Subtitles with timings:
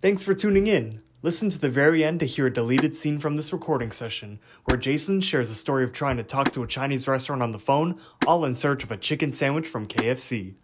[0.00, 1.02] Thanks for tuning in.
[1.22, 4.78] Listen to the very end to hear a deleted scene from this recording session, where
[4.78, 7.98] Jason shares a story of trying to talk to a Chinese restaurant on the phone,
[8.24, 10.54] all in search of a chicken sandwich from KFC.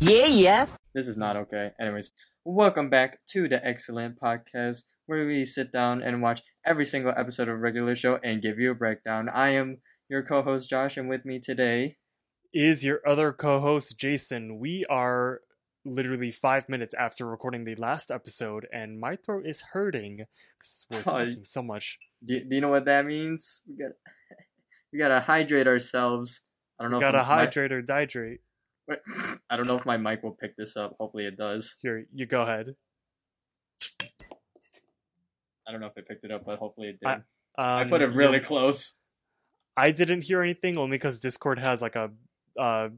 [0.00, 0.66] Yeah, yeah.
[0.92, 1.70] This is not okay.
[1.80, 2.10] Anyways,
[2.44, 7.46] welcome back to the Eggscellent Podcast, where we sit down and watch every single episode
[7.46, 9.28] of a regular show and give you a breakdown.
[9.28, 9.78] I am
[10.08, 11.98] your co-host Josh, and with me today,
[12.52, 14.58] Is your other co host, Jason.
[14.58, 15.40] We are
[15.84, 20.24] literally five minutes after recording the last episode, and my throat is hurting
[20.58, 21.98] because we're Oh, talking so much.
[22.24, 23.62] do, do you know what that means?
[23.68, 23.92] We got
[24.92, 26.42] we gotta hydrate ourselves.
[26.78, 27.00] I don't know.
[27.00, 28.38] Gotta if my- hydrate or dihydrate.
[29.50, 30.96] I don't know if my mic will pick this up.
[30.98, 31.76] Hopefully, it does.
[31.82, 32.74] Here, you go ahead.
[35.66, 37.08] I don't know if it picked it up, but hopefully it did.
[37.10, 37.22] Um,
[37.58, 38.96] I put it really close.
[39.76, 42.10] I didn't hear anything only because Discord has like a
[42.58, 42.88] uh,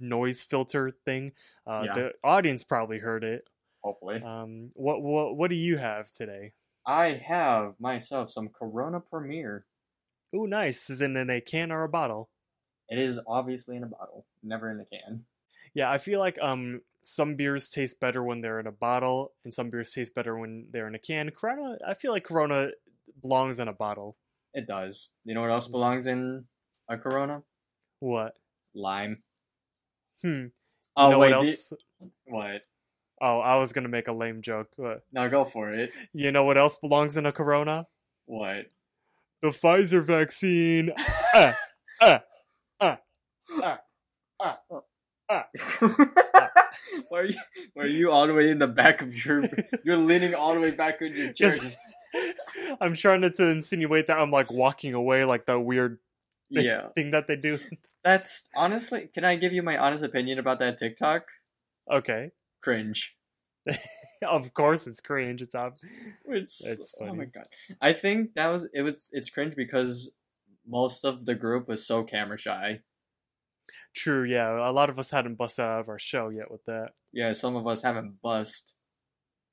[0.00, 1.32] noise filter thing.
[1.66, 1.94] Uh, Yeah.
[1.94, 3.48] The audience probably heard it.
[3.82, 6.54] Hopefully, Um, what what what do you have today?
[6.86, 9.66] I have myself some Corona Premier.
[10.34, 10.90] Ooh, nice.
[10.90, 12.28] Is it in a can or a bottle?
[12.88, 15.26] It is obviously in a bottle, never in a can.
[15.74, 19.52] Yeah, I feel like um some beers taste better when they're in a bottle, and
[19.54, 21.30] some beers taste better when they're in a can.
[21.30, 22.70] Corona, I feel like Corona
[23.22, 24.16] belongs in a bottle.
[24.54, 25.10] It does.
[25.24, 26.46] You know what else belongs in
[26.88, 27.42] a Corona?
[28.00, 28.36] What?
[28.78, 29.22] Lime.
[30.22, 30.46] Hmm.
[30.96, 31.72] Oh wait, what else?
[32.26, 32.62] what?
[33.20, 34.68] Oh, I was gonna make a lame joke.
[34.78, 35.92] But Now go for it.
[36.12, 37.86] you know what else belongs in a Corona?
[38.26, 38.66] What?
[39.42, 40.92] The Pfizer vaccine.
[41.34, 41.52] uh,
[42.00, 42.18] uh,
[42.80, 42.96] uh,
[43.62, 43.76] uh,
[44.40, 44.54] uh,
[45.28, 45.42] uh.
[47.08, 47.38] why are you?
[47.74, 49.44] Why are you all the way in the back of your?
[49.84, 51.50] You're leaning all the way back in your chair.
[51.50, 51.78] Just-
[52.80, 55.98] I'm trying not to insinuate that I'm like walking away, like that weird
[56.48, 57.58] yeah, thing that they do.
[58.04, 59.08] That's honestly.
[59.12, 61.24] Can I give you my honest opinion about that TikTok?
[61.90, 62.32] okay,
[62.62, 63.16] Cringe.
[64.22, 65.42] of course it's cringe.
[65.42, 65.76] It's ob-
[66.26, 67.46] It's, That's oh my god.
[67.80, 70.10] I think that was it was it's cringe because
[70.66, 72.80] most of the group was so camera shy.
[73.94, 74.24] true.
[74.24, 77.32] Yeah, a lot of us hadn't busted out of our show yet with that Yeah,
[77.32, 78.74] some of us haven't bust.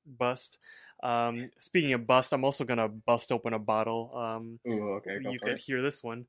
[0.06, 0.60] bust.
[1.04, 4.12] Um, speaking of bust, I'm also gonna bust open a bottle.
[4.16, 5.60] Um, Ooh, okay, you could it.
[5.60, 6.26] hear this one.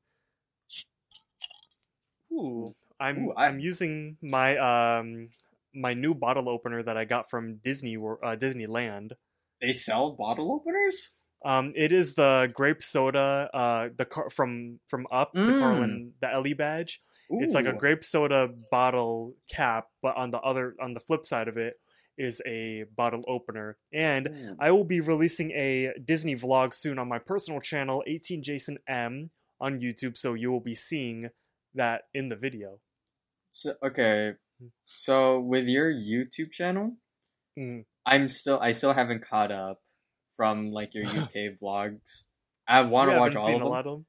[2.31, 5.29] Ooh, I'm Ooh, I- I'm using my um
[5.73, 9.11] my new bottle opener that I got from Disney uh, Disneyland.
[9.61, 11.13] They sell bottle openers?
[11.45, 15.59] Um, it is the grape soda, uh, the car from from Up, the Mm.
[15.59, 16.99] Carlin, the Ellie badge.
[17.29, 21.47] It's like a grape soda bottle cap, but on the other on the flip side
[21.47, 21.73] of it
[22.17, 23.77] is a bottle opener.
[23.93, 24.55] And Ooh.
[24.59, 29.29] I will be releasing a Disney vlog soon on my personal channel, 18 Jason M
[29.61, 31.29] on YouTube, so you will be seeing
[31.77, 32.79] that in the video.
[33.49, 34.33] So, okay.
[34.83, 36.97] So with your YouTube channel,
[37.57, 37.85] Mm.
[38.05, 39.81] I'm still I still haven't caught up
[40.35, 42.25] from like your UK vlogs.
[42.67, 43.73] I want to watch all seen of a them.
[43.73, 44.05] lot of them?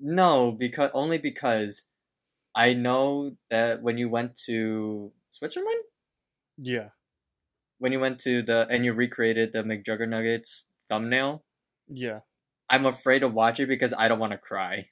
[0.00, 1.88] No, because only because
[2.56, 5.84] I know that when you went to Switzerland,
[6.58, 6.88] Yeah.
[7.78, 11.44] when you went to the and you recreated the McJuggernuggets thumbnail,
[11.86, 12.20] Yeah.
[12.68, 14.88] I'm afraid to watch it because I don't want to cry.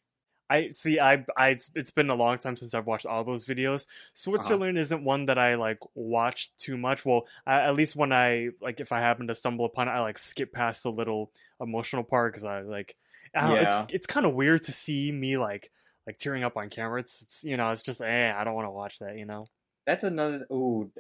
[0.51, 0.99] I see.
[0.99, 1.51] I, I.
[1.51, 3.87] It's, it's been a long time since I've watched all those videos.
[4.15, 7.05] Switzerland isn't one that I like watch too much.
[7.05, 10.01] Well, I, at least when I like, if I happen to stumble upon it, I
[10.01, 12.97] like skip past the little emotional part because I like.
[13.35, 13.83] I know, Yeah.
[13.85, 15.71] it's it's kind of weird to see me like
[16.07, 16.99] like tearing up on camera.
[17.01, 19.17] It's, it's you know, it's just eh, I don't want to watch that.
[19.17, 19.47] You know.
[19.87, 20.91] That's another ooh,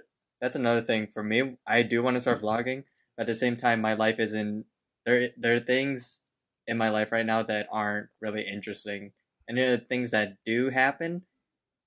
[0.40, 1.56] that's another thing for me.
[1.66, 2.84] I do want to start vlogging,
[3.16, 4.66] but at the same time, my life isn't
[5.04, 5.30] there.
[5.36, 6.20] There are things
[6.68, 9.10] in my life right now that aren't really interesting,
[9.50, 11.22] and the things that do happen,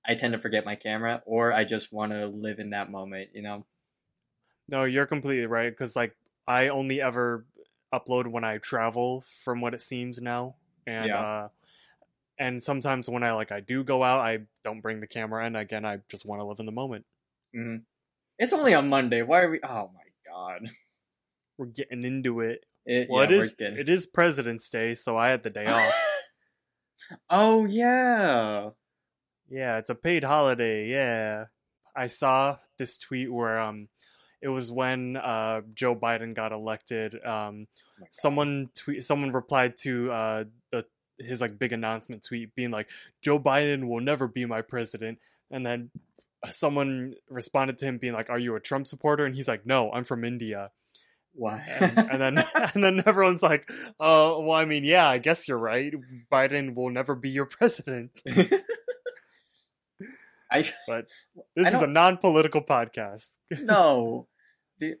[0.06, 3.30] I tend to forget my camera, or I just want to live in that moment.
[3.34, 3.66] You know?
[4.70, 5.70] No, you're completely right.
[5.70, 6.14] Because like
[6.46, 7.46] I only ever
[7.92, 11.20] upload when I travel, from what it seems now, and Yeah.
[11.20, 11.48] uh,
[12.38, 15.56] and sometimes when I like I do go out, I don't bring the camera in.
[15.56, 17.06] Again, I just want to live in the moment.
[17.54, 17.76] hmm
[18.38, 19.22] It's only a Monday.
[19.22, 19.60] Why are we?
[19.62, 20.68] Oh my god!
[21.56, 22.64] We're getting into it.
[22.84, 26.10] It, Well, yeah, is getting- it is President's Day, so I had the day off.
[27.30, 28.70] oh yeah.
[29.48, 30.88] yeah, it's a paid holiday.
[30.88, 31.46] Yeah,
[31.96, 33.88] I saw this tweet where um,
[34.42, 37.14] it was when uh Joe Biden got elected.
[37.24, 37.66] Um,
[38.00, 40.84] Oh someone tweet someone replied to uh the
[41.18, 42.88] his like big announcement tweet being like
[43.22, 45.18] Joe Biden will never be my president
[45.50, 45.90] and then
[46.50, 49.92] someone responded to him being like are you a Trump supporter and he's like no
[49.92, 50.72] I'm from India
[51.34, 51.62] Why?
[51.80, 52.44] and, and then
[52.74, 53.68] and then everyone's like
[54.00, 55.92] oh well I mean yeah I guess you're right
[56.32, 58.22] Biden will never be your president
[60.50, 61.06] I But
[61.56, 63.38] this I is a non-political podcast.
[63.50, 64.28] no.
[64.78, 64.94] The,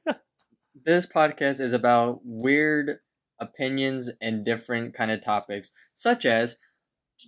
[0.74, 2.98] this podcast is about weird
[3.40, 6.56] opinions and different kind of topics, such as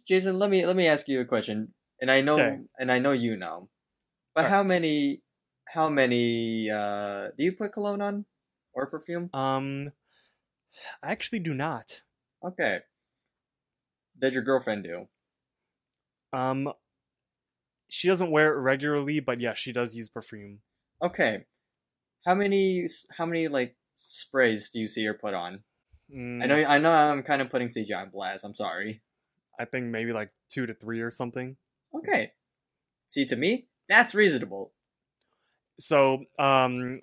[0.06, 0.38] Jason.
[0.38, 2.58] Let me let me ask you a question, and I know Okay.
[2.78, 3.68] and I know you know,
[4.34, 5.22] but how many
[5.74, 8.24] how many uh do you put cologne on
[8.76, 9.30] or perfume?
[9.34, 9.90] Um,
[11.02, 12.02] I actually do not.
[12.44, 12.80] Okay.
[14.18, 15.08] Does your girlfriend do?
[16.32, 16.72] Um,
[17.88, 20.60] she doesn't wear it regularly, but yeah, she does use perfume.
[21.02, 21.44] Okay.
[22.24, 22.86] How many
[23.16, 25.62] how many like sprays do you see her put on?
[26.14, 28.44] Mm, I know I know I'm kind of putting CJ on blast.
[28.44, 29.02] I'm sorry.
[29.58, 31.56] I think maybe like two to three or something.
[31.94, 32.32] Okay.
[33.06, 34.72] See to me, that's reasonable.
[35.78, 37.02] So, um,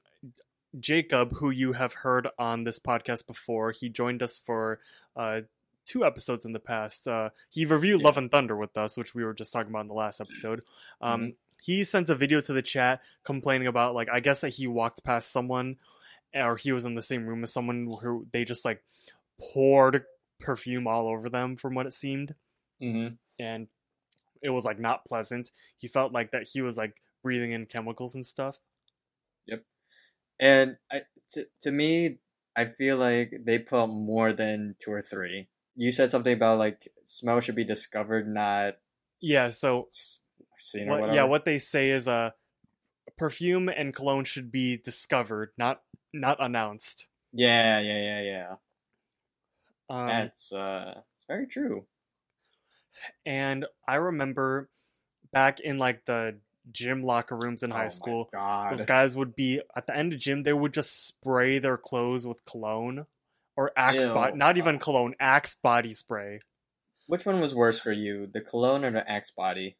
[0.80, 4.80] Jacob, who you have heard on this podcast before, he joined us for
[5.16, 5.42] uh
[5.86, 7.08] two episodes in the past.
[7.08, 8.06] Uh, he reviewed Yeah.
[8.06, 10.62] Love and Thunder with us, which we were just talking about in the last episode.
[11.02, 14.66] Um, he sent a video to the chat complaining about like I guess that he
[14.68, 15.75] walked past someone,
[16.34, 18.81] or he was in the same room as someone who they just like
[19.40, 20.06] poured
[20.40, 22.36] perfume all over them, from what it seemed
[22.81, 23.16] Mm-hmm.
[23.40, 23.68] and
[24.42, 25.52] it was like not pleasant.
[25.78, 28.60] He felt like that he was like breathing in chemicals and stuff.
[30.40, 32.18] And I, to, to me,
[32.56, 35.48] I feel like they put more than two or three.
[35.76, 38.76] You said something about like smell should be discovered, not
[39.20, 39.88] Yeah, so
[40.60, 41.16] seen what, whatever.
[41.16, 42.32] yeah, what they say is uh
[43.18, 45.82] perfume and cologne should be discovered, not
[46.14, 47.08] not announced.
[47.34, 48.56] yeah, yeah, yeah, yeah.
[49.90, 51.86] Um, That's uh, it's very true.
[53.26, 54.70] and I remember
[55.32, 56.38] back in like the
[56.71, 58.30] gym locker rooms in Oh high my school,
[58.69, 60.44] those guys would be at the end of gym.
[60.44, 63.06] They would just spray their clothes with cologne
[63.56, 64.13] or Axe Ew.
[64.13, 66.39] body, not even cologne, Axe body spray.
[67.07, 69.77] Which one was worse for you, the cologne or the Axe body?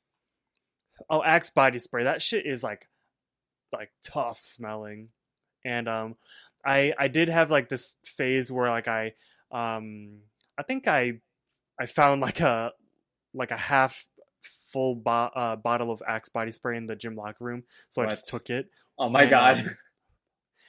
[1.10, 2.04] Oh, Axe body spray.
[2.04, 2.88] That shit is like
[3.72, 5.10] like tough smelling.
[5.66, 6.16] And um
[6.66, 9.14] I I did have like this phase where like I
[9.52, 10.20] um
[10.58, 11.20] I think I
[11.80, 12.72] I found like a
[13.34, 14.06] like a half
[14.74, 17.64] full bo- uh, bottle of Axe body spray in the gym locker room.
[17.90, 19.58] So I just took it Oh my And, God.
[19.60, 19.78] um,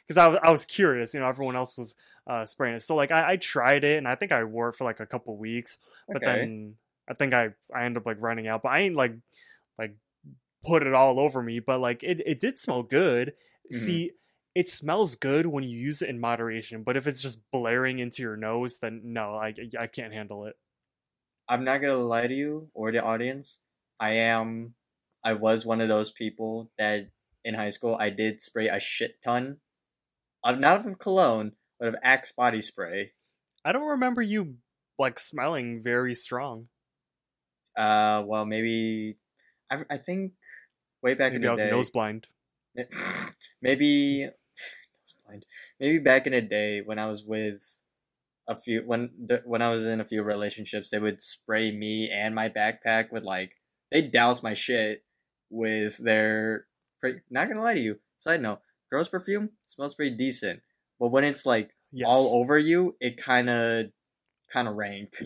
[0.06, 1.94] because I was I was curious, you know, everyone else was
[2.26, 2.82] uh, spraying it.
[2.82, 5.06] So like I, I tried it and I think I wore it for like a
[5.06, 5.78] couple weeks,
[6.08, 6.26] but okay.
[6.26, 6.74] then
[7.08, 8.62] I think I I ended up like running out.
[8.62, 9.14] But I ain't like
[9.78, 9.96] like
[10.64, 11.60] put it all over me.
[11.60, 13.32] But like it it did smell good.
[13.72, 13.76] Mhm.
[13.76, 14.10] See,
[14.54, 16.82] it smells good when you use it in moderation.
[16.82, 20.56] But if it's just blaring into your nose, then no, I I can't handle it.
[21.48, 23.60] I'm not gonna lie to you or the audience.
[24.00, 24.74] I am.
[25.22, 27.08] I was one of those people that
[27.44, 29.58] in high school I did spray a shit ton,
[30.42, 33.12] of not of cologne, but of Axe body spray.
[33.64, 34.56] I don't remember you
[34.98, 36.68] like smelling very strong.
[37.76, 39.16] Uh, well, maybe
[39.70, 40.32] I, I think
[41.02, 41.70] way back Maybe in I the was day.
[41.70, 42.26] nose blind.
[43.62, 45.46] maybe nose blind.
[45.80, 47.82] Maybe back in the day when I was with
[48.46, 49.10] a few when
[49.44, 53.24] when I was in a few relationships, they would spray me and my backpack with
[53.24, 53.52] like
[53.94, 55.02] they douse my shit
[55.48, 56.66] with their.
[57.00, 58.00] Pretty, not gonna lie to you.
[58.18, 58.60] Side note:
[58.90, 60.60] girls' perfume smells pretty decent,
[61.00, 62.06] but when it's like Yes.
[62.08, 63.86] all over you, it kind of
[64.50, 65.16] kind of rank.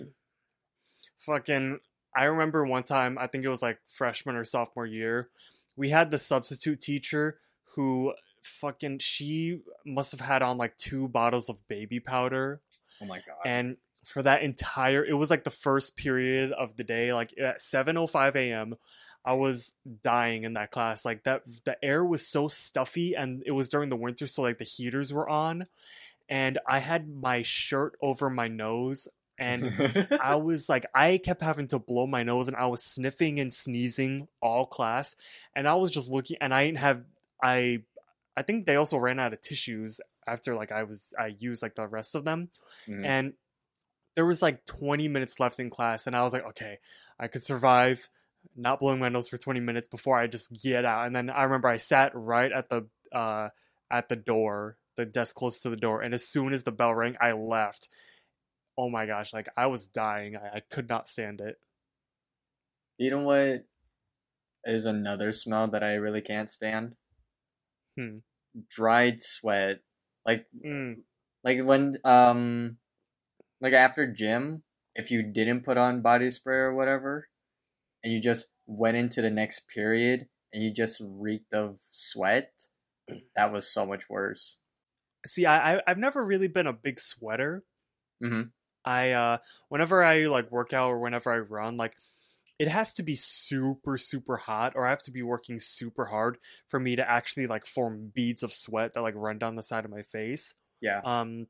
[1.19, 1.79] fucking
[2.17, 5.29] I remember one time, I think it was like freshman or sophomore year,
[5.77, 7.39] we had the substitute teacher
[7.75, 8.13] who
[8.43, 12.61] fucking she must have had on like two bottles of baby powder
[13.01, 13.37] Oh my god!
[13.47, 13.77] and
[14.09, 18.35] for that entire it was like the first period of the day like at 7:05
[18.37, 18.75] a.m.
[19.25, 23.51] I was dying in that class like that the air was so stuffy and it
[23.53, 25.65] was during the winter so like the heaters were on
[26.29, 29.73] and I had my shirt over my nose and
[30.21, 33.55] I was like, I kept having to blow my nose, and I was sniffing and
[33.55, 35.15] sneezing all class,
[35.55, 37.05] and I was just looking, and I didn't have,
[37.41, 37.83] I,
[38.37, 41.77] I think they also ran out of tissues after like I was, I used like
[41.77, 42.51] the rest of them,
[42.89, 43.07] Mhm.
[43.07, 43.33] and
[44.15, 46.79] there was like 20 minutes left in class, and I was like, okay,
[47.19, 48.09] I could survive
[48.57, 51.45] not blowing my nose for 20 minutes before I just get out, and then I
[51.45, 53.49] remember I sat right at the, uh,
[53.91, 56.95] at the door, the desk close to the door, and as soon as the bell
[56.95, 57.89] rang, I left
[58.79, 60.37] oh my gosh, like I was dying.
[60.37, 61.57] I, I could not stand it.
[62.97, 63.65] You know what
[64.65, 66.95] is another smell that I really can't stand?
[67.99, 68.19] Hmm.
[68.71, 69.81] Dried sweat.
[70.25, 71.03] Like Mm,
[71.43, 72.77] like when um
[73.61, 74.63] like after gym,
[74.95, 77.29] if you didn't put on body spray or whatever,
[78.03, 82.53] and you just went into the next period and you just reeked of sweat,
[83.37, 84.59] that was so much worse.
[85.27, 87.65] See, I, I I've never really been a big sweater.
[88.23, 88.51] Mhm.
[88.85, 89.39] I uh
[89.69, 91.95] whenever I like work out or whenever I run, like
[92.59, 96.39] it has to be super super hot or I have to be working super hard
[96.69, 99.85] for me to actually like form beads of sweat that like run down the side
[99.85, 100.55] of my face.
[100.81, 101.01] Yeah.
[101.05, 101.49] Um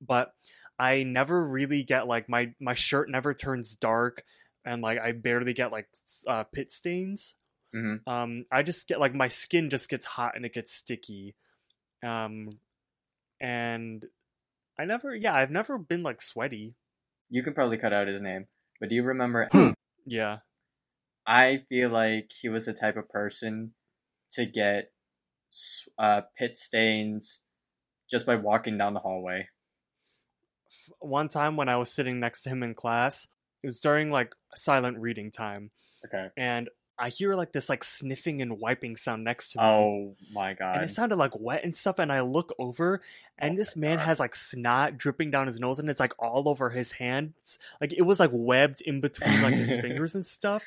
[0.00, 0.32] but
[0.78, 4.22] I never really get like my my shirt never turns dark
[4.64, 5.88] and like I barely get like
[6.26, 7.36] uh, pit stains.
[7.74, 11.34] hmm Um I just get like my skin just gets hot and it gets sticky.
[12.02, 12.50] Um
[13.40, 14.04] and
[14.78, 16.74] I never yeah, I've never been like sweaty.
[17.30, 18.46] You can probably cut out his name,
[18.80, 19.48] but do you remember?
[20.04, 20.38] Yeah.
[21.26, 23.72] I feel like he was the type of person
[24.32, 24.92] to get
[25.98, 27.40] uh, pit stains
[28.08, 29.48] just by walking down the hallway.
[31.00, 33.26] One time when I was sitting next to him in class,
[33.62, 35.70] it was during like silent reading time
[36.04, 36.28] Okay.
[36.36, 36.68] and
[36.98, 39.64] I hear like this like sniffing and wiping sound next to me.
[39.66, 40.76] Oh my god.
[40.76, 43.02] and it sounded like wet and stuff and i look over
[43.38, 44.04] and Oh this man God.
[44.06, 47.92] has like snot dripping down his nose and it's like all over his hands like
[47.92, 50.62] it was like webbed in between like his fingers and stuff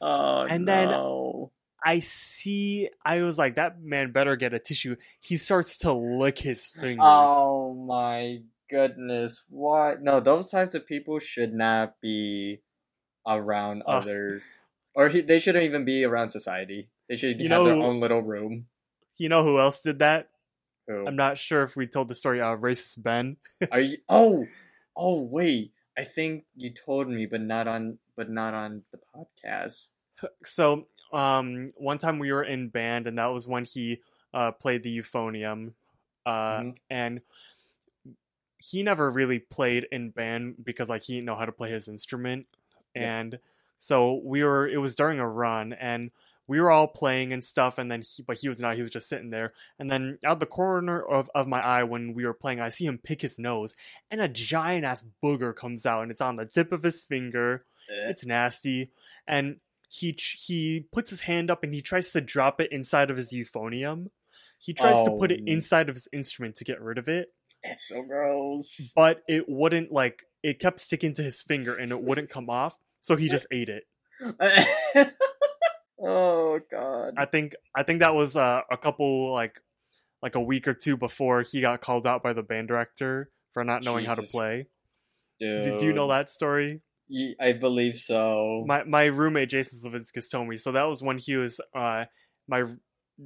[0.00, 1.50] oh and then- no.
[1.84, 6.38] i see i was like that man better get a tissue he starts to lick
[6.38, 9.44] his fingers Oh my goodness.
[9.48, 10.02] What?
[10.02, 12.60] No, those types of people should not be
[13.26, 14.02] around Ugh.
[14.02, 14.42] other
[14.94, 16.88] or he, they shouldn't even be around society.
[17.08, 18.66] They should You have their know- own little room.
[19.18, 20.28] you know who else did that
[20.86, 21.06] Who?
[21.06, 23.36] i'm not sure if we told the story uh racist ben
[23.72, 24.44] Are you Oh.
[24.94, 25.72] Oh wait.
[25.98, 29.86] I think you told me but not on but not on the podcast.
[30.44, 34.00] so um one time we were in band and that was when he
[34.34, 35.72] uh played the euphonium
[36.26, 36.76] uh Mhm.
[36.90, 37.20] and
[38.70, 41.88] he never really played in band because like he didn't know how to play his
[41.88, 42.46] instrument
[42.94, 43.18] Yeah.
[43.18, 43.38] and
[43.78, 46.10] so we were it was during a run and
[46.48, 48.90] we were all playing and stuff and then he but he was not he was
[48.90, 52.32] just sitting there and then out the corner of, of my eye when we were
[52.32, 53.74] playing i see him pick his nose
[54.10, 57.64] and a giant ass booger comes out and it's on the tip of his finger
[57.90, 58.10] Eh.
[58.10, 58.90] it's nasty
[59.26, 59.56] and
[59.88, 63.32] he he puts his hand up and he tries to drop it inside of his
[63.32, 64.08] euphonium
[64.58, 65.52] he tries to put it Oh.
[65.52, 67.32] inside of his instrument to get rid of it
[67.62, 68.92] It's so gross.
[68.94, 72.78] but it wouldn't like it kept sticking to his finger and it wouldn't come off
[73.00, 73.84] so he just ate it
[76.02, 77.14] oh god.
[77.16, 79.60] i think i think that was uh, a couple like
[80.22, 83.64] like a week or two before he got called out by the band director for
[83.64, 84.66] not knowing how to play
[85.38, 85.64] Dude.
[85.64, 86.82] did you know that story
[87.40, 88.64] I believe so.
[88.66, 90.56] my my roommate Jason Slavinskas told me.
[90.56, 92.04] So that was when he was uh
[92.48, 92.64] my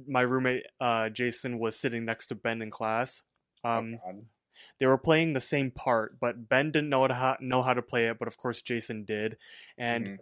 [0.07, 3.23] my roommate uh Jason was sitting next to Ben in class.
[3.63, 4.23] Um oh,
[4.79, 8.07] they were playing the same part, but Ben didn't know how know how to play
[8.07, 9.37] it, but of course Jason did.
[9.77, 10.17] And Mhm.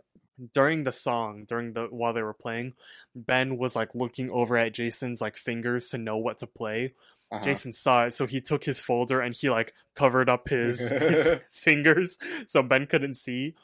[0.53, 2.73] during the song, during the while they were playing,
[3.15, 6.93] Ben was like looking over at Jason's like fingers to know what to play.
[7.31, 7.43] Uh-huh.
[7.43, 11.29] Jason saw it, so he took his folder and he like covered up his, his
[11.51, 12.17] fingers
[12.47, 13.55] so Ben couldn't see.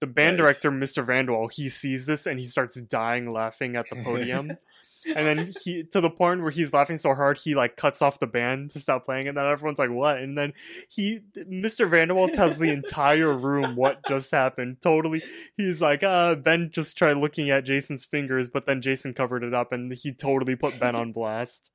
[0.00, 0.60] The band Nice.
[0.60, 1.06] director, Mr.
[1.06, 4.50] Vanderwall, he sees this and he starts dying laughing at the podium.
[5.06, 8.20] and then he to the point where he's laughing so hard he like cuts off
[8.20, 10.52] the band to stop playing and then everyone's like what and then
[10.88, 15.22] he mr vanderwall tells the entire room what just happened totally
[15.56, 19.54] he's like uh ben just tried looking at jason's fingers but then jason covered it
[19.54, 21.72] up and he totally put ben on blast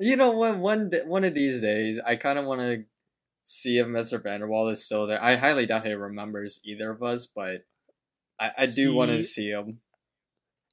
[0.00, 0.58] you know what?
[0.58, 2.84] One one of these days, I kind of want to
[3.40, 4.20] see if Mr.
[4.20, 5.22] Vanderwall is still there.
[5.22, 7.64] I highly doubt he remembers either of us, but
[8.40, 9.80] I, I do want to see him.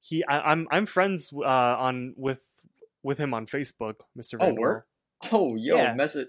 [0.08, 2.48] He I, i'm i'm friends uh on with
[3.04, 4.82] with him on facebook mr Oh, vanderwall we're-
[5.32, 5.94] Oh, yo, Yeah.
[5.94, 6.28] message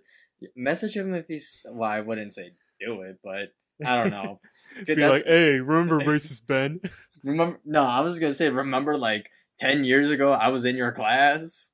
[0.55, 1.67] message him if he's.
[1.71, 3.53] Well, I wouldn't say do it, but
[3.85, 4.41] I don't know.
[4.87, 6.81] be that's- like hey remember racist ben
[7.25, 7.59] Remember?
[7.65, 8.49] No, I was gonna say.
[8.49, 9.29] Remember, like
[9.59, 11.73] ten years ago, I was in your class.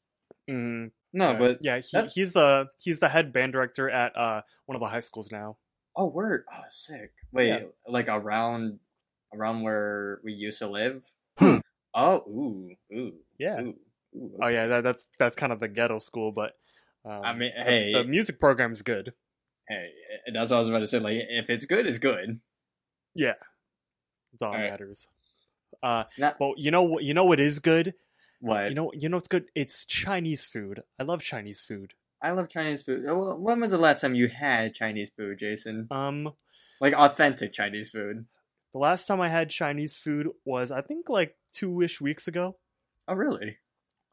[0.51, 1.39] mm, No, yeah.
[1.39, 4.81] but yeah he, that- he's the he's the head band director at uh one of
[4.81, 5.59] the high schools now
[5.95, 6.45] oh, word.
[6.51, 7.13] Oh, sick.
[7.31, 7.65] Wait, Yeah.
[7.87, 8.79] like around
[9.35, 11.05] around where we used to live.
[11.39, 11.59] Hmm.
[11.95, 13.77] Oh, ooh, ooh, yeah ooh,
[14.17, 14.39] ooh.
[14.41, 16.53] Oh yeah, that, that's that's kind of the ghetto school, but
[17.05, 17.93] um, I mean, hey.
[17.93, 19.13] the, music program's good.
[19.69, 19.91] Hey,
[20.33, 20.99] that's what I was about to say.
[20.99, 22.41] Like, if it's good, it's good.
[23.15, 23.35] Yeah,
[24.33, 24.71] it's all Alright.
[24.71, 25.09] matters.
[25.83, 27.05] Uh, Not- but you know what?
[27.05, 27.95] You know what is good?
[28.41, 28.69] What?
[28.69, 29.47] You know, you know what's good?
[29.55, 30.83] It's Chinese food.
[30.99, 31.95] I love Chinese food.
[32.21, 33.05] I love Chinese food.
[33.05, 35.89] Well, When was the last time you had Chinese food, Jason?
[35.91, 36.33] Um,
[36.81, 38.27] Like authentic Chinese food?
[38.73, 42.57] the last time I had Chinese food was I think like two ish weeks ago.
[43.09, 43.59] Oh, really?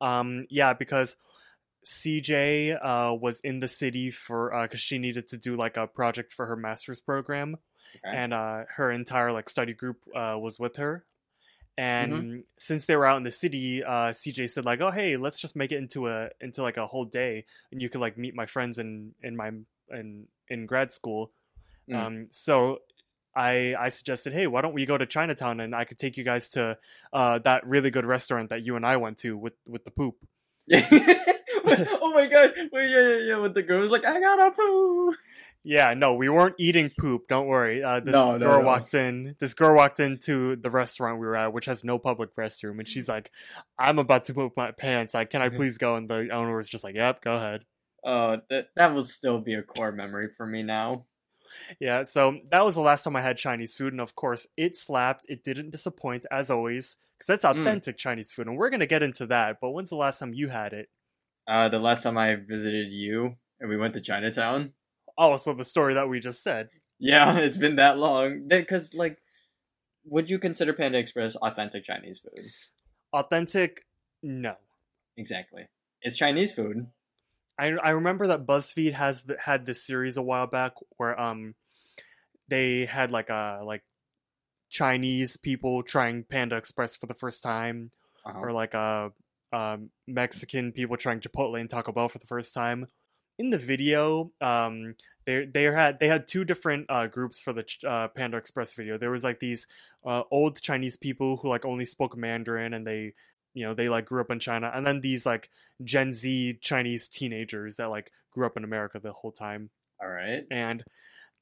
[0.01, 1.15] Um, yeah, because
[1.85, 5.87] CJ uh was in the city for uh because she needed to do like a
[5.87, 7.57] project for her master's program.
[8.05, 8.15] Okay.
[8.15, 11.05] and uh, her entire like study group uh, was with her.
[11.75, 12.39] And Mm-hmm.
[12.59, 15.55] since they were out in the city, uh, CJ said like, "Oh, hey, let's just
[15.55, 18.45] make it into a into like a whole day, and you could like meet my
[18.45, 19.51] friends in in my
[19.89, 21.31] in in grad school."
[21.89, 21.95] Mm.
[21.95, 22.79] Um, so
[23.35, 26.23] I I suggested, hey, why don't we go to Chinatown and I could take you
[26.23, 26.77] guys to
[27.13, 30.15] uh, that really good restaurant that you and I went to with with the poop.
[30.73, 32.53] oh my god!
[32.71, 33.37] Wait, yeah, yeah, yeah.
[33.39, 35.13] With the girl was like, I got a poo.
[35.63, 37.27] Yeah, no, we weren't eating poop.
[37.27, 37.83] Don't worry.
[37.83, 38.65] Uh, this No, no, girl no.
[38.67, 39.35] walked in.
[39.39, 42.87] This girl walked into the restaurant we were at, which has no public restroom, and
[42.87, 43.31] she's like,
[43.77, 45.13] "I'm about to poop my pants.
[45.13, 47.65] Like, can I please go?" And the owner was just like, "Yep, go ahead."
[48.03, 51.05] Uh, that that will still be a core memory for me now.
[51.79, 54.75] Yeah, so that was the last time I had Chinese food, and of course, it
[54.77, 55.25] slapped.
[55.29, 57.61] It didn't disappoint, as always, because that's Mm.
[57.61, 59.57] authentic Chinese food, and we're gonna get into that.
[59.61, 60.89] But when's the last time you had it?
[61.47, 64.73] Uh, the last time I visited you and we went to Chinatown.
[65.17, 66.69] Oh, so the story that we just said.
[66.99, 68.47] Yeah, it's been that long.
[68.47, 69.17] Because like,
[70.05, 72.45] would you consider Panda Express authentic Chinese food?
[73.11, 73.81] Authentic?
[74.21, 74.55] No.
[75.17, 75.65] Exactly.
[76.01, 76.87] It's Chinese food.
[77.59, 81.55] I I remember that BuzzFeed has the, had this series a while back where um
[82.47, 83.83] they had like a like
[84.69, 87.91] Chinese people trying Panda Express for the first time,
[88.25, 88.39] Uh-huh.
[88.39, 89.09] or like uh,
[89.51, 92.87] um Mexican people trying Chipotle and Taco Bell for the first time.
[93.37, 97.65] In the video, um, they they had they had two different uh, groups for the
[97.87, 98.97] uh, Panda Express video.
[98.97, 99.65] There was like these
[100.05, 103.13] uh, old Chinese people who like only spoke Mandarin and they
[103.53, 105.49] you know they like grew up in China, and then these like
[105.83, 109.69] Gen Z Chinese teenagers that like grew up in America the whole time.
[110.01, 110.45] All right.
[110.49, 110.83] and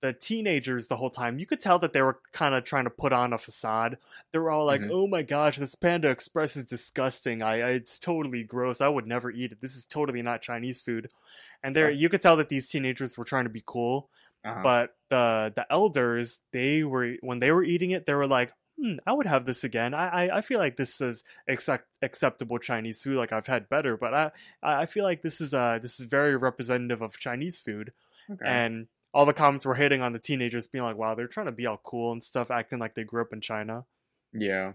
[0.02, 2.90] the teenagers the whole time you could tell that they were kind of trying to
[2.92, 3.98] put on a facade.
[4.32, 4.90] They were all like Mhm.
[4.92, 7.42] oh my gosh this panda express is disgusting.
[7.42, 8.80] I, I it's totally gross.
[8.80, 9.60] I would never eat it.
[9.62, 11.10] This is totally not chinese food.
[11.64, 14.10] And there you could tell that these teenagers were trying to be cool
[14.46, 14.62] Uh-huh.
[14.62, 18.96] but the the elders they were when they were eating it they were like hmm,
[19.05, 23.01] i would have this again i i, I feel like this is accept, acceptable chinese
[23.01, 24.31] food like i've had better but i
[24.63, 27.91] i I feel like this is uh this is very representative of chinese food
[28.31, 28.46] okay.
[28.46, 31.51] and all the comments were hitting on the teenagers being like wow they're trying to
[31.51, 33.86] be all cool and stuff acting like they grew up in china
[34.34, 34.74] yeah.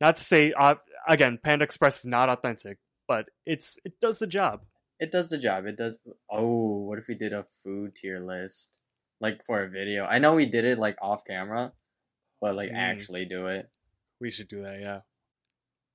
[0.00, 0.74] not to say uh,
[1.08, 4.62] again panda express is not authentic but it's it does the job
[5.02, 5.66] It does the job.
[5.66, 5.98] It does.
[6.30, 8.78] Oh, what if we did a food tier list,
[9.20, 10.04] like for a video?
[10.04, 11.72] I know we did it like off camera,
[12.42, 12.76] but like Mm.
[12.76, 13.70] actually do it.
[14.20, 15.00] we should do that yeah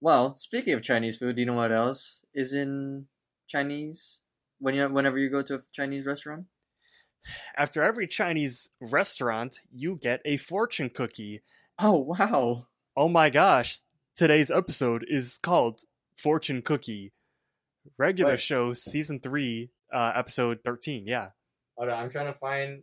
[0.01, 3.07] Well, speaking of Chinese food, do you know what else is in
[3.47, 4.21] Chinese?
[4.59, 6.45] When you whenever you go to a Chinese restaurant?
[7.57, 11.41] after every chinese restaurant you get a fortune cookie
[11.77, 12.67] Oh wow!
[12.95, 13.79] oh my gosh
[14.15, 15.81] today's episode is called
[16.15, 17.11] fortune cookie
[17.97, 21.29] regular show season 3 uh episode 13 yeah
[21.77, 22.81] Hold on, I'm trying to find.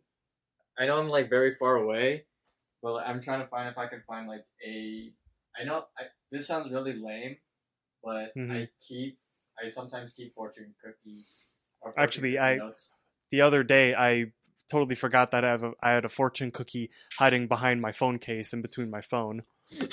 [0.78, 2.26] I know I'm like very far away,
[2.84, 5.10] but I'm trying to find if I can find like a.
[5.58, 7.36] I know I, this sounds really lame,
[8.02, 8.68] but I Mhm.
[8.86, 9.18] keep.
[9.62, 11.48] I sometimes keep fortune cookies.
[11.80, 12.94] or fortune Actually, cookie I- notes.
[13.30, 14.32] the other day I
[14.70, 18.18] totally forgot that I have a, I had a fortune cookie hiding behind my phone
[18.18, 19.42] case in between my phone.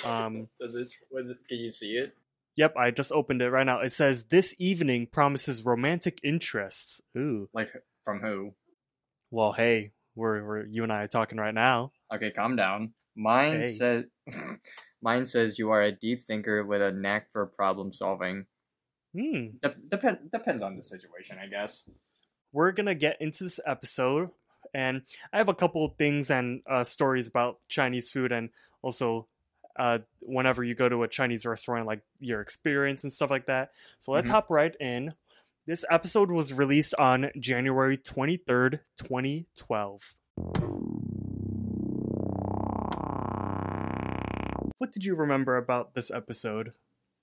[0.04, 0.88] Um, Does it?
[1.10, 1.38] Was it?
[1.48, 2.14] Can you see it?
[2.56, 3.80] Yep, I just opened it right now.
[3.80, 7.00] It says this evening promises romantic interests.
[7.16, 7.48] Ooh.
[7.54, 7.70] Like
[8.04, 8.52] from who?
[9.30, 11.92] Well, hey, we're, we're you and I are talking right now.
[12.12, 12.92] Okay, calm down.
[13.16, 13.66] Mine Hey.
[13.66, 14.06] says.
[15.02, 18.46] Mine says you are a deep thinker with a knack for problem solving.
[19.14, 19.56] Hmm.
[19.60, 21.90] Dep- depend depends on the situation, I guess.
[22.52, 24.30] We're gonna get into this episode,
[24.72, 28.50] and I have a couple of things and uh, stories about Chinese food, and
[28.82, 29.26] also
[29.78, 33.70] uh, whenever you go to a Chinese restaurant, like your experience and stuff like that.
[33.98, 34.32] So let's Mhm.
[34.32, 35.10] hop right in.
[35.66, 40.14] This episode was released on January twenty third, twenty twelve.
[44.82, 46.74] What did you remember about this episode?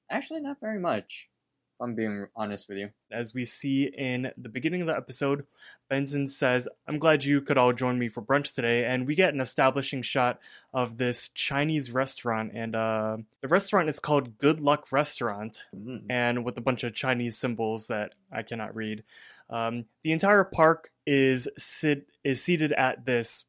[0.10, 1.28] Actually, not very much.
[1.76, 2.91] if I'm being honest with you.
[3.12, 5.45] As we see in the beginning of the episode,
[5.89, 8.86] Benson says, I'm glad you could all join me for brunch today.
[8.86, 10.39] And we get an establishing shot
[10.74, 12.54] of this Chinese restaurant.
[12.56, 15.63] And uh, the restaurant is called Good Luck Restaurant,
[16.10, 19.04] and with a bunch of Chinese symbols that I cannot read.
[19.50, 23.43] Um, the entire park is sit is seated at this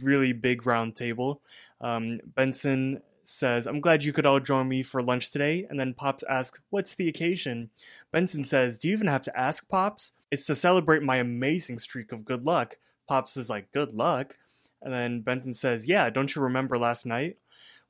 [0.00, 1.40] really big round table.
[1.80, 5.66] Um, Benson says, I'm glad you could all join me for lunch today.
[5.68, 7.70] And then Pops asks, What's the occasion?
[8.10, 10.12] Benson says, Do you even have to ask, Pops?
[10.30, 12.76] It's to celebrate my amazing streak of good luck.
[13.06, 14.34] Pops is like, Good luck?
[14.80, 17.36] And then Benson says, Yeah, don't you remember last night?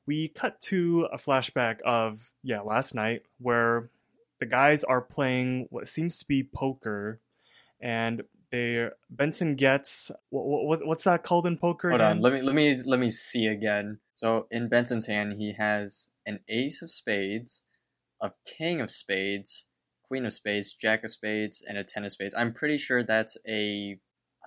[0.05, 3.89] We cut to a flashback of, yeah, last night, where
[4.39, 7.19] the guys are playing what seems to be poker.
[7.79, 11.89] And they Benson gets what, what what's that called in poker?
[11.91, 12.17] Hold again?
[12.17, 13.99] on, let me let me let me see again.
[14.19, 17.63] So in Benson's hand, he has an ace of spades,
[18.21, 19.67] a king of spades,
[20.03, 22.35] queen of spades, jack of spades, and a ten of spades.
[22.37, 23.97] I'm pretty sure that's a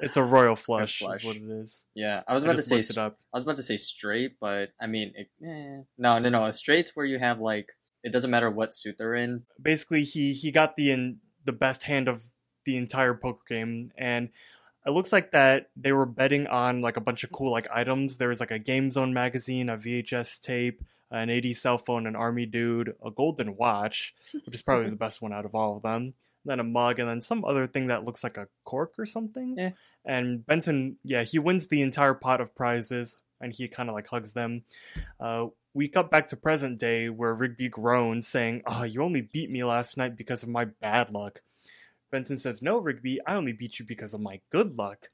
[0.01, 1.87] It's a royal flush, what it is.
[1.95, 3.19] Yeah, I was I about to say looked it up.
[3.33, 5.85] I was about to say straight, but I mean, it, eh.
[5.97, 6.45] no, no, no.
[6.45, 7.73] A straight's where you have like
[8.05, 9.45] it doesn't matter what suit they're in.
[9.59, 12.25] Basically, he he got the in, the best hand of
[12.67, 14.29] the entire poker game, and
[14.85, 18.17] it looks like that they were betting on like a bunch of cool like items.
[18.17, 22.17] There was like a Game Zone magazine, a VHS tape, an 80 cell phone, an
[22.17, 25.83] army dude, a golden watch, which is probably the best one out of all of
[25.83, 26.15] them.
[26.45, 29.55] Then a mug, and then some other thing that looks like a cork or something.
[29.57, 29.71] Yeah.
[30.05, 34.09] And Benson, yeah, he wins the entire pot of prizes, and he kind of like
[34.09, 34.65] hugs them.
[35.21, 39.51] Uh, we cut back to present day where Rigby groans, saying, "Oh, you only beat
[39.51, 41.43] me last night because of my bad luck."
[42.13, 45.11] Benson says, "No, Rigby, I only beat you because of my good luck."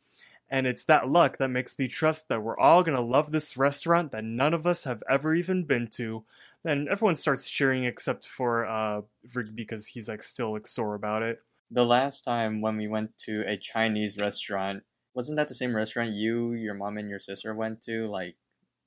[0.51, 4.13] And it's that luck that makes me trust that we're all gonna love this restaurant
[4.13, 6.25] that none of us have ever even been to.
[6.65, 9.03] Then everyone starts cheering except for uh,
[9.35, 11.41] Rigby because he's like still like sore about it.
[11.71, 14.85] The last time when we went to a Chinese restaurant,
[15.15, 18.37] wasn't that the same restaurant you, your mom, and your sister went to like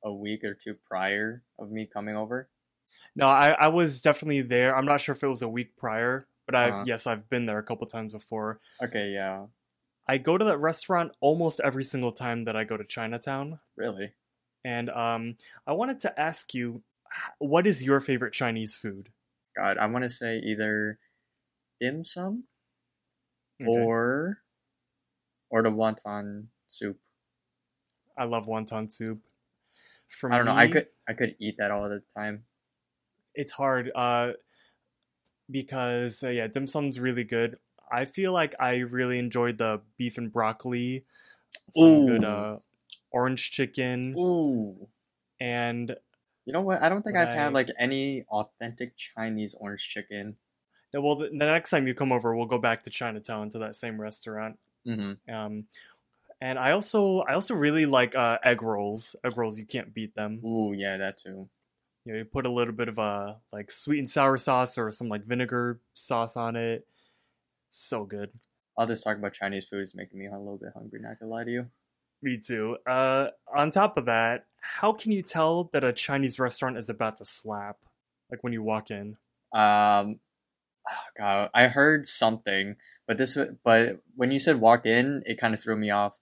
[0.03, 2.49] a week or two prior of me coming over?
[3.15, 4.75] No, I, I was definitely there.
[4.75, 6.83] I'm not sure if it was a week prior, but I Uh-huh.
[6.85, 8.59] yes, I've been there a couple times before.
[8.83, 9.47] Okay, yeah,
[10.07, 13.59] I go to that restaurant almost every single time that I go to Chinatown.
[13.75, 14.13] really.
[14.63, 16.83] And um, I wanted to ask you,
[17.39, 19.09] what is your favorite Chinese food?
[19.55, 20.99] God, I want to say either
[21.79, 22.45] dim sum
[23.59, 23.69] Okay.
[23.69, 24.39] or
[25.49, 26.99] or the wonton soup.
[28.17, 29.21] I love wonton soup.
[30.09, 30.53] For I don't know.
[30.53, 32.45] I could I could eat that all the time.
[33.33, 34.33] It's hard uh,
[35.51, 37.57] because uh, yeah, dim sum's really good.
[37.91, 41.03] I feel like I really enjoyed the beef and broccoli,
[41.71, 42.57] some good uh,
[43.11, 44.87] orange chicken, Ooh.
[45.39, 45.95] and
[46.45, 46.81] You know what?
[46.81, 50.37] I don't think I've I- had like any authentic Chinese orange chicken.
[50.93, 53.59] Yeah, well, the, the next time you come over, we'll go back to Chinatown to
[53.59, 54.57] that same restaurant.
[54.85, 55.33] Mm-hmm.
[55.33, 55.65] Um,
[56.41, 59.15] and I also I also really like uh, egg rolls.
[59.23, 60.41] Egg rolls, you can't beat them.
[60.45, 61.49] Ooh, yeah, that too.
[62.05, 64.91] You know, you put a little bit of a like sweet and sour sauce or
[64.91, 66.87] some like vinegar sauce on it.
[67.69, 68.31] It's so good.
[68.77, 70.99] I'll just talk about Chinese food is making me a little bit hungry.
[71.01, 71.67] Not gonna lie to you.
[72.23, 72.77] Me too.
[72.87, 77.17] Uh, on top of that, how can you tell that a Chinese restaurant is about
[77.17, 77.77] to slap?
[78.29, 79.17] Like when you walk in.
[79.53, 80.19] Um,
[80.89, 85.53] oh God, I heard something, but this, but when you said walk in, it kind
[85.53, 86.19] of threw me off.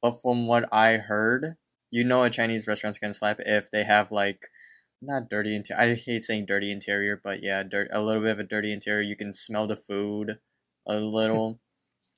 [0.00, 1.56] But from what I heard,
[1.90, 4.48] you know, a Chinese restaurant's gonna slap if they have like
[5.00, 5.80] not dirty interior.
[5.82, 9.02] I hate saying dirty interior, but yeah, dirt a little bit of a dirty interior.
[9.02, 10.38] You can smell the food
[10.86, 11.60] a little.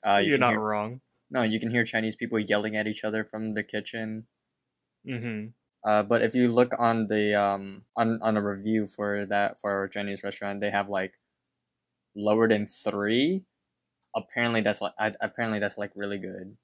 [0.05, 1.01] Uh, you You're not hear, wrong.
[1.31, 4.29] no, you can hear Chinese people yelling at each other from the kitchen.
[5.05, 5.53] hmm
[5.85, 9.85] Uh, but if you look on the um on on a review for that for
[9.85, 11.19] a Chinese restaurant, they have like
[12.15, 13.45] lower than three.
[14.17, 16.59] Apparently, that's like I, apparently that's like really good.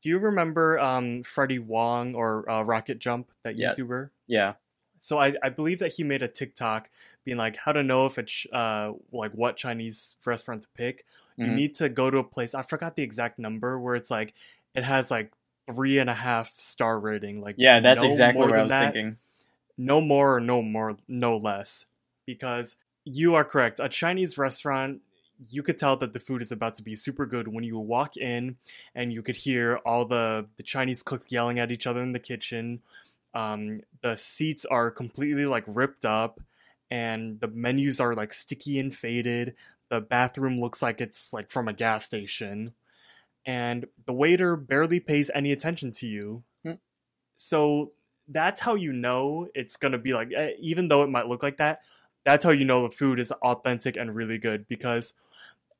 [0.00, 3.76] Do you remember um, Freddie Wong or uh, Rocket Jump, that Yes.
[3.76, 4.10] YouTuber?
[4.26, 4.54] Yeah.
[4.98, 6.88] So I, I believe that he made a TikTok
[7.24, 11.04] being like, how to know if it's uh like what Chinese restaurant to pick.
[11.36, 11.54] You Mhm.
[11.54, 12.54] need to go to a place.
[12.54, 14.34] I forgot the exact number where it's like
[14.74, 15.32] it has like
[15.72, 17.40] three and a half star rating.
[17.40, 19.18] Like Yeah, that's no exactly what I was that, thinking.
[19.76, 21.86] No more or no more, no less.
[22.24, 23.78] Because you are correct.
[23.80, 25.02] A Chinese restaurant,
[25.50, 28.16] you could tell that the food is about to be super good when you walk
[28.16, 28.56] in
[28.94, 32.18] and you could hear all the, the Chinese cooks yelling at each other in the
[32.18, 32.80] kitchen.
[33.36, 36.40] Um, the seats are completely like ripped up
[36.90, 39.54] and the menus are like sticky and faded.
[39.90, 42.72] The bathroom looks like it's like from a gas station.
[43.44, 46.44] And the waiter barely pays any attention to you.
[46.64, 46.72] Hmm.
[47.36, 47.90] So
[48.28, 51.58] that's how you know it's gonna be like eh, even though it might look like
[51.58, 51.80] that
[52.24, 55.12] that's how you know the food is authentic and really good because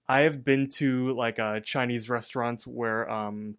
[0.08, 3.56] i have been to like uh chinese restaurants where um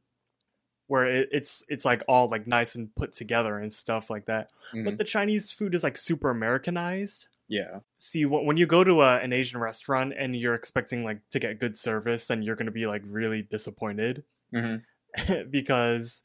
[0.87, 4.51] where it, it's it's like all like nice and put together and stuff like that
[4.73, 4.85] Mhm.
[4.85, 7.79] but the chinese food is like super americanized Yeah.
[7.97, 11.59] see when you go to a, an asian restaurant and you're expecting like to get
[11.59, 14.77] good service then you're going to be like really disappointed hmm
[15.49, 16.23] because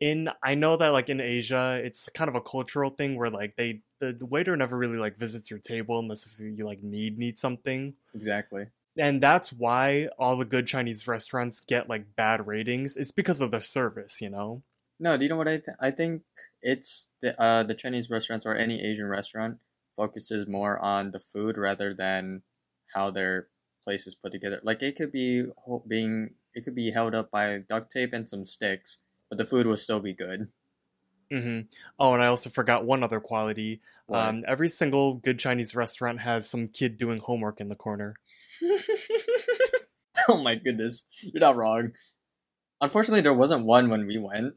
[0.00, 3.56] in I know that like in Asia it's kind of a cultural thing where like
[3.56, 7.18] they the, the waiter never really like visits your table unless if you like need
[7.18, 7.94] need something.
[8.14, 8.66] Exactly.
[8.98, 12.96] And that's why all the good Chinese restaurants get like bad ratings.
[12.96, 14.62] It's because of the service, you know.
[15.00, 16.22] No, do you know what I th- I think
[16.60, 19.58] it's the uh the Chinese restaurants or any Asian restaurant
[19.96, 22.42] focuses more on the food rather than
[22.94, 23.48] how their
[23.82, 24.60] place is put together.
[24.62, 25.46] Like it could be
[25.88, 29.66] being it could be held up by duct tape and some sticks, but the food
[29.66, 30.48] will still be good.
[31.32, 31.60] Hmm
[31.98, 33.80] Oh, and I also forgot one other quality.
[34.12, 38.16] Um, every single good Chinese restaurant has some kid doing homework in the corner.
[40.28, 41.92] oh my goodness, you're not wrong.
[42.80, 44.54] Unfortunately, there wasn't one when we went.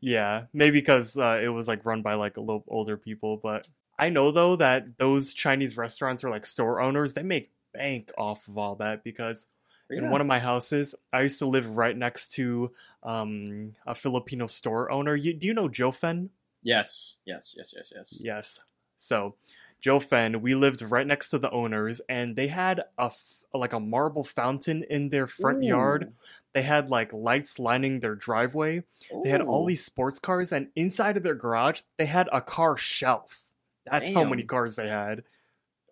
[0.00, 3.38] Yeah, maybe because uh, it was like run by like a little older people.
[3.42, 3.66] But
[3.98, 8.48] I know though that those Chinese restaurants are like store owners they make bank off
[8.48, 9.46] of all that because
[9.90, 14.46] in one of my houses I used to live right next to um, a Filipino
[14.46, 15.14] store owner.
[15.14, 16.30] You, do you know Joe Fen?
[16.62, 18.20] Yes, yes, yes, yes, yes.
[18.24, 18.60] Yes.
[18.96, 19.34] So
[19.82, 23.72] Joe Fen, we lived right next to the owners, and they had a f- like
[23.74, 26.12] a marble fountain in their front yard.
[26.54, 28.82] They had like lights lining their driveway.
[29.22, 32.76] They had all these sports cars, and inside of their garage, they had a car
[32.78, 33.44] shelf.
[33.84, 35.22] That's how many cars they had.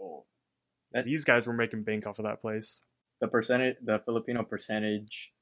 [0.01, 0.25] Oh.
[0.93, 2.81] That- These guys were making bank off of that place.
[3.23, 5.33] The percentage the Filipino percentage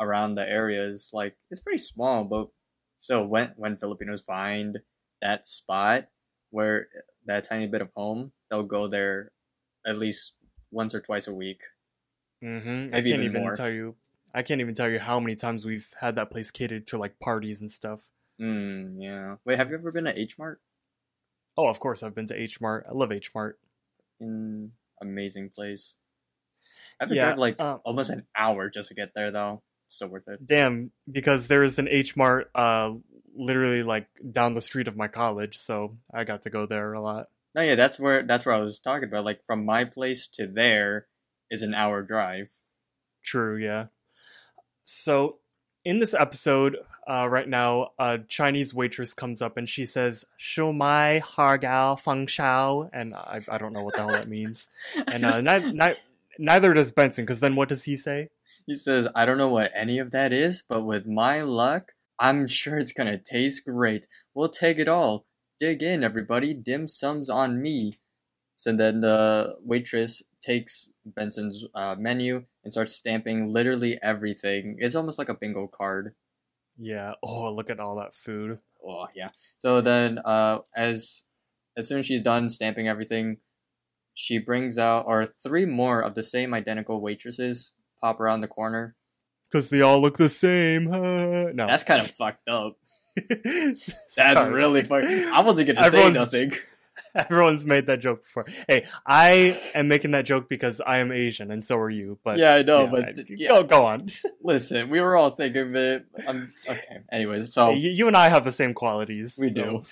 [0.00, 2.48] around the area is like it's pretty small, but
[2.96, 4.78] still when when Filipinos find
[5.20, 6.06] that spot
[6.50, 6.86] where
[7.26, 9.32] that tiny bit of home, they'll go there
[9.84, 10.34] at least
[10.70, 11.62] once or twice a week.
[12.44, 12.94] Mm-hmm.
[12.94, 13.96] I can't even even tell you.
[14.32, 17.18] I can't even tell you how many times we've had that place catered to like
[17.18, 18.02] parties and stuff.
[18.40, 19.36] Mm, yeah.
[19.44, 20.60] Wait, have you ever been to H Mart?
[21.56, 22.86] Oh, of course, I've been to H Mart.
[22.88, 23.58] I love H Mart.
[24.20, 25.96] In amazing place.
[27.00, 29.62] I have to Yeah, drive like um, almost an hour just to get there though.
[29.88, 30.44] Still worth it.
[30.44, 32.92] Damn, because there is an H Mart uh
[33.36, 37.00] literally like down the street of my college, so I got to go there a
[37.02, 37.26] lot.
[37.54, 39.24] No, yeah, that's where that's where I was talking about.
[39.24, 41.06] Like from my place to there
[41.50, 42.48] is an hour drive.
[43.24, 43.86] True, yeah.
[44.84, 45.38] So
[45.84, 46.76] in this episode,
[47.08, 51.94] uh, right now, a Chinese waitress comes up and she says, "Shou mai har gao
[51.96, 54.68] feng shao," and I, I don't know what the hell that means.
[55.06, 55.94] And uh, ni- ni-
[56.38, 58.28] neither does Benson, because then what does he say?
[58.66, 62.46] He says, I don't know what any of that is, but with my luck, I'm
[62.46, 64.06] sure it's gonna taste great.
[64.34, 65.26] We'll take it all.
[65.58, 66.54] Dig in, everybody.
[66.54, 67.98] Dim sums on me.
[68.54, 74.76] So then the waitress takes Benson's uh, menu and starts stamping literally everything.
[74.78, 76.14] It's almost like a bingo card.
[76.78, 77.12] Yeah.
[77.22, 78.58] Oh, look at all that food.
[78.86, 79.30] Oh yeah.
[79.58, 81.24] So then, uh, as
[81.76, 83.38] as soon as she's done stamping everything,
[84.18, 88.96] she brings out or three more of the same identical waitresses pop around the corner.
[89.44, 90.86] Because they all look the same.
[90.86, 91.50] huh?
[91.54, 91.66] no.
[91.66, 92.76] That's kind of fucked up.
[93.30, 94.52] That's Sorry.
[94.52, 95.24] really funny.
[95.26, 96.52] I wasn't gonna say Everyone's- nothing.
[97.14, 98.44] Everyone's made that joke before.
[98.68, 102.18] Hey, I am making that joke because I am Asian and so are you.
[102.24, 104.08] But yeah, I know, yeah, but I- yeah, go, go on.
[104.42, 106.02] listen, we were all thinking of it.
[106.26, 106.98] I'm okay.
[107.12, 109.36] Anyways, so Hey, you, you and I have the same qualities.
[109.40, 109.82] we so-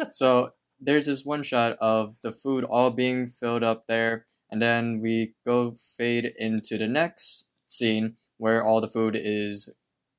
[0.00, 0.06] do.
[0.10, 0.52] so
[0.82, 5.34] there's this one shot of the food all being filled up there, and then we
[5.46, 9.68] go fade into the next scene where all the food is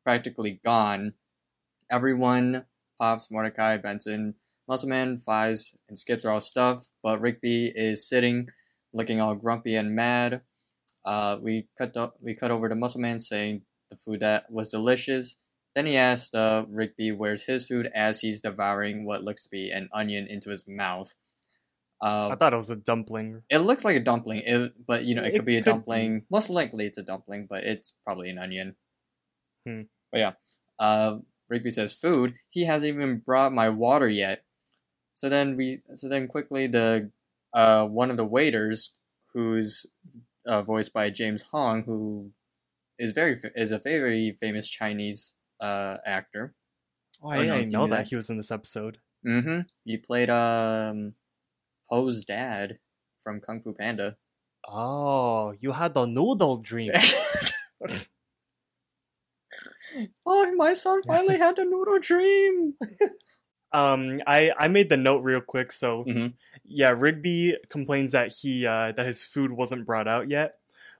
[0.03, 1.13] practically gone.
[1.91, 2.65] Everyone,
[2.99, 4.35] Pops, Mordecai, Benson,
[4.67, 8.49] Muscle Man, Fives, and Skips are all stuffed, but Rigby is sitting,
[8.93, 10.41] looking all grumpy and mad.
[11.05, 14.71] Uh, we cut o- we cut over to Muscle Man saying the food that was
[14.71, 15.37] delicious.
[15.75, 19.71] Then he asked uh, Rigby where's his food as he's devouring what looks to be
[19.71, 21.15] an onion into his mouth.
[22.01, 23.43] Uh, I thought it was a dumpling.
[23.49, 25.65] it looks like a dumpling, it, but you know it, It could be a could
[25.65, 25.71] be.
[25.71, 26.25] dumpling.
[26.29, 28.75] Most likely, it's a dumpling, but it's probably an onion.
[29.65, 29.83] Hmm.
[30.11, 30.31] But yeah,
[30.79, 32.35] uh, Rigby says food.
[32.49, 34.43] He hasn't even brought my water yet.
[35.13, 37.11] So then we, so then quickly the,
[37.53, 38.93] uh, one of the waiters,
[39.33, 39.85] who's
[40.45, 42.31] uh, voiced by James Hong, who
[42.99, 46.53] is very is a very famous Chinese uh actor.
[47.23, 48.07] Oh, I I don't know didn't know that that.
[48.09, 48.97] he was in this episode.
[49.25, 49.61] Mm-hmm.
[49.85, 51.13] He played um,
[51.89, 52.79] Po's dad
[53.23, 54.17] from Kung Fu Panda.
[54.67, 56.91] Oh, you had the noodle dream.
[60.25, 62.73] oh, my son finally had a noodle dream.
[63.71, 65.71] um, I I made the note real quick.
[65.71, 66.33] So Mhm.
[66.63, 70.55] yeah, Rigby complains that he uh, that his food wasn't brought out yet,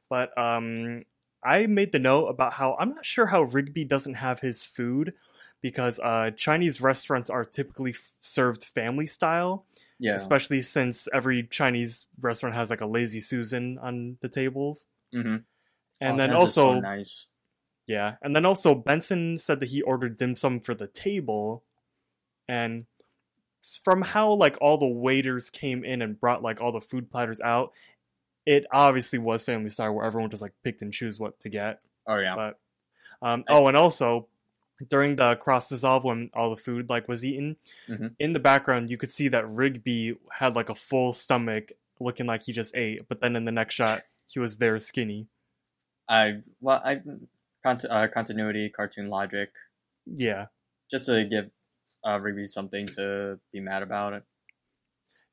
[0.10, 1.04] but um,
[1.46, 5.14] I made the note about how I'm not sure how Rigby doesn't have his food
[5.62, 9.66] because uh, Chinese restaurants are typically f- served family style,
[9.98, 10.16] Yeah.
[10.16, 15.38] especially since every Chinese restaurant has like a lazy susan on the tables, Mm-hmm.
[16.02, 17.28] and then also nice.
[17.88, 21.64] Yeah, and then also Benson said that he ordered dim sum for the table,
[22.48, 22.86] and
[23.84, 27.40] from how like all the waiters came in and brought like all the food platters
[27.42, 27.72] out,
[28.46, 31.82] it obviously was family style where everyone just like picked and choose what to get.
[32.08, 32.36] Oh yeah.
[32.36, 32.60] But
[33.22, 34.28] um, oh, and also
[34.90, 37.56] during the cross dissolve when all the food like was eaten,
[37.88, 38.16] Mhm.
[38.20, 42.44] in the background you could see that Rigby had like a full stomach, looking like
[42.44, 45.28] he just ate, but then in the next shot he was there skinny.
[46.10, 47.02] I well I
[47.64, 49.54] cont- uh, continuity cartoon logic
[50.06, 50.48] Yeah.
[50.92, 51.52] just to give
[52.04, 54.24] uh, Rigby something to be mad about it.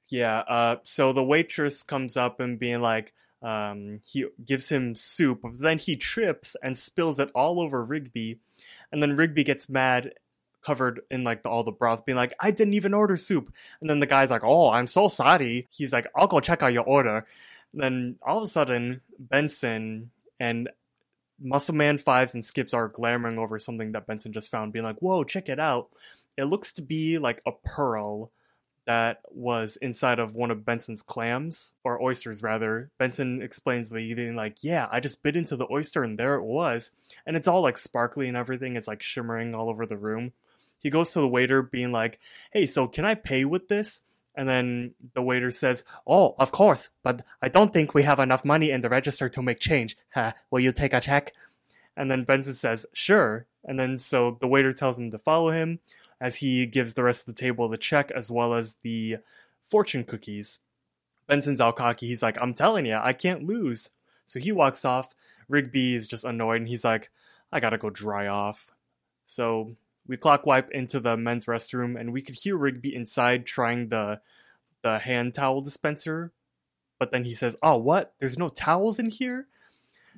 [0.08, 5.40] Yeah, uh, so the waitress comes up and being like, Um, he gives him soup,
[5.58, 8.38] then he trips and spills it all over Rigby,
[8.92, 10.12] and then Rigby gets mad,
[10.60, 13.88] covered in like the, all the broth, being like, "I didn't even order soup." And
[13.88, 16.84] then the guy's like, "Oh, I'm so sorry." He's like, "I'll go check out your
[16.84, 17.24] order."
[17.72, 20.68] And then all of a sudden, Benson and
[21.40, 25.00] Muscle Man Fives and Skips are glamoring over something that Benson just found, being like,
[25.00, 25.88] "Whoa, check it out!"
[26.36, 28.30] It looks to be like a pearl
[28.86, 32.90] that was inside of one of Benson's clams or oysters rather.
[32.98, 36.90] Benson explains being like, "Yeah, I just bit into the oyster and there it was."
[37.26, 38.76] And it's all like sparkly and everything.
[38.76, 40.32] It's like shimmering all over the room.
[40.78, 42.18] He goes to the waiter being like,
[42.52, 44.00] "Hey, so can I pay with this?"
[44.34, 48.44] And then the waiter says, "Oh, of course, but I don't think we have enough
[48.44, 49.96] money in the register to make change.
[50.14, 51.32] Ha, will you take a check?"
[51.96, 55.80] And then Benson says, "Sure." And then so the waiter tells him to follow him
[56.20, 59.16] as he gives the rest of the table the check as well as the
[59.64, 60.58] fortune cookies.
[61.26, 62.08] Benson's all cocky.
[62.08, 63.90] He's like, I'm telling you, I can't lose.
[64.26, 65.14] So he walks off.
[65.48, 67.10] Rigby is just annoyed and he's like,
[67.52, 68.70] I gotta go dry off.
[69.24, 73.88] So we clock wipe into the men's restroom and we could hear Rigby inside trying
[73.88, 74.20] the
[74.82, 76.32] the hand towel dispenser.
[76.98, 78.14] But then he says, Oh, what?
[78.18, 79.46] There's no towels in here?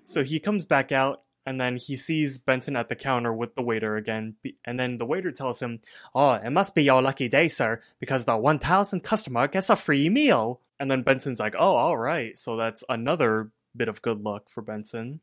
[0.06, 3.62] So he comes back out and then he sees Benson at the counter with the
[3.62, 4.36] waiter again.
[4.64, 5.80] And then the waiter tells him,
[6.14, 10.08] Oh, it must be your lucky day, sir, because the 1000th customer gets a free
[10.08, 10.60] meal.
[10.78, 12.38] And then Benson's like, Oh, all right.
[12.38, 15.20] So that's another bit of good luck for Benson.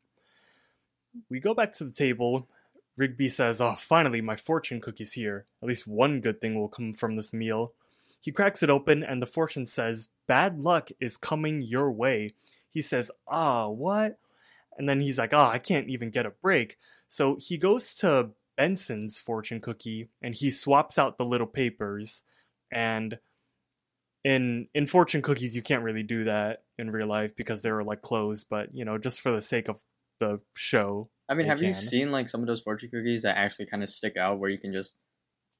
[1.28, 2.48] We go back to the table.
[2.96, 5.46] Rigby says, Oh, finally, my fortune cookie's here.
[5.62, 7.72] At least one good thing will come from this meal.
[8.20, 12.28] He cracks it open, and the fortune says, Bad luck is coming your way.
[12.68, 14.18] He says, Ah, what?
[14.80, 16.78] And then he's like, oh, I can't even get a break.
[17.06, 22.22] So he goes to Benson's fortune cookie and he swaps out the little papers.
[22.72, 23.18] And
[24.24, 28.00] in in fortune cookies, you can't really do that in real life because they're like
[28.00, 28.46] closed.
[28.48, 29.84] But you know, just for the sake of
[30.18, 31.10] the show.
[31.28, 31.66] I mean, have can.
[31.66, 34.48] you seen like some of those fortune cookies that actually kind of stick out where
[34.48, 34.96] you can just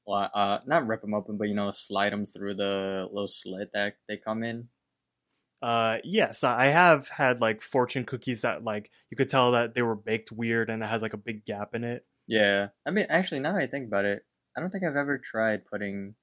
[0.07, 3.97] uh not rip them open, but you know, slide them through the little slit that
[4.07, 4.69] they come in?
[5.61, 9.81] Uh, yes, I have had like fortune cookies that like you could tell that they
[9.81, 12.05] were baked weird and it has like a big gap in it.
[12.27, 14.23] Yeah, I mean, actually, now I think about it,
[14.55, 16.15] I don't think I've ever tried putting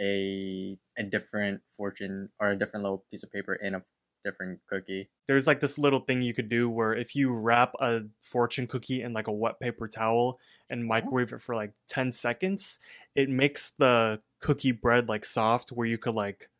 [0.00, 3.82] a a different fortune or a different little piece of paper in a
[4.22, 5.08] different cookie.
[5.28, 9.02] There's like this little thing you could do where if you wrap a fortune cookie
[9.02, 10.86] in like a wet paper towel and oh.
[10.86, 12.78] microwave it for like 10 seconds,
[13.14, 16.50] it makes the cookie bread like soft where you could like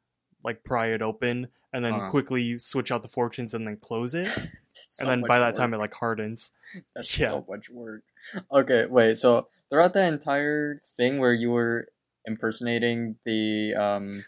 [0.45, 2.09] like pry it open and then uh-huh.
[2.09, 4.29] quickly switch out the fortunes and then close it.
[4.89, 5.57] so and then by that work.
[5.57, 6.51] time it like hardens.
[6.95, 7.29] That's yeah.
[7.29, 8.03] so much work.
[8.51, 9.19] Okay, wait.
[9.19, 11.89] So throughout that entire thing where you were
[12.25, 14.25] impersonating the um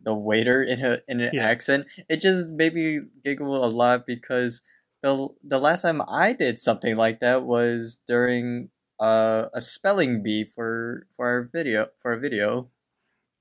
[0.00, 1.46] the waiter in a in an yeah.
[1.46, 4.62] accent, it just made me giggle a lot because
[5.00, 10.42] the the last time I did something like that was during uh, a spelling bee
[10.42, 12.70] for for our video for a video.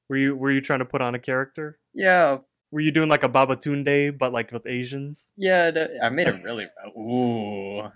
[0.10, 1.80] Were you were you trying to put on a character?
[1.96, 2.40] Yeah,
[2.72, 5.30] were you doing like a Babatunde but like with Asians?
[5.38, 6.68] Yeah, I made it really.
[6.98, 7.90] ooh,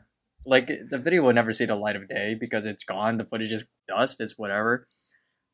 [0.45, 3.17] like the video will never see the light of day because it's gone.
[3.17, 4.21] The footage is dust.
[4.21, 4.87] It's whatever.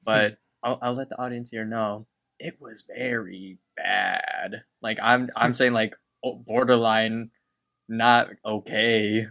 [0.04, 0.36] But hmm.
[0.64, 2.08] I'll, I'll let the audience here know
[2.40, 4.64] it was very bad.
[4.82, 5.96] Like I'm I'm saying like
[6.46, 7.32] borderline
[7.88, 9.28] not okay.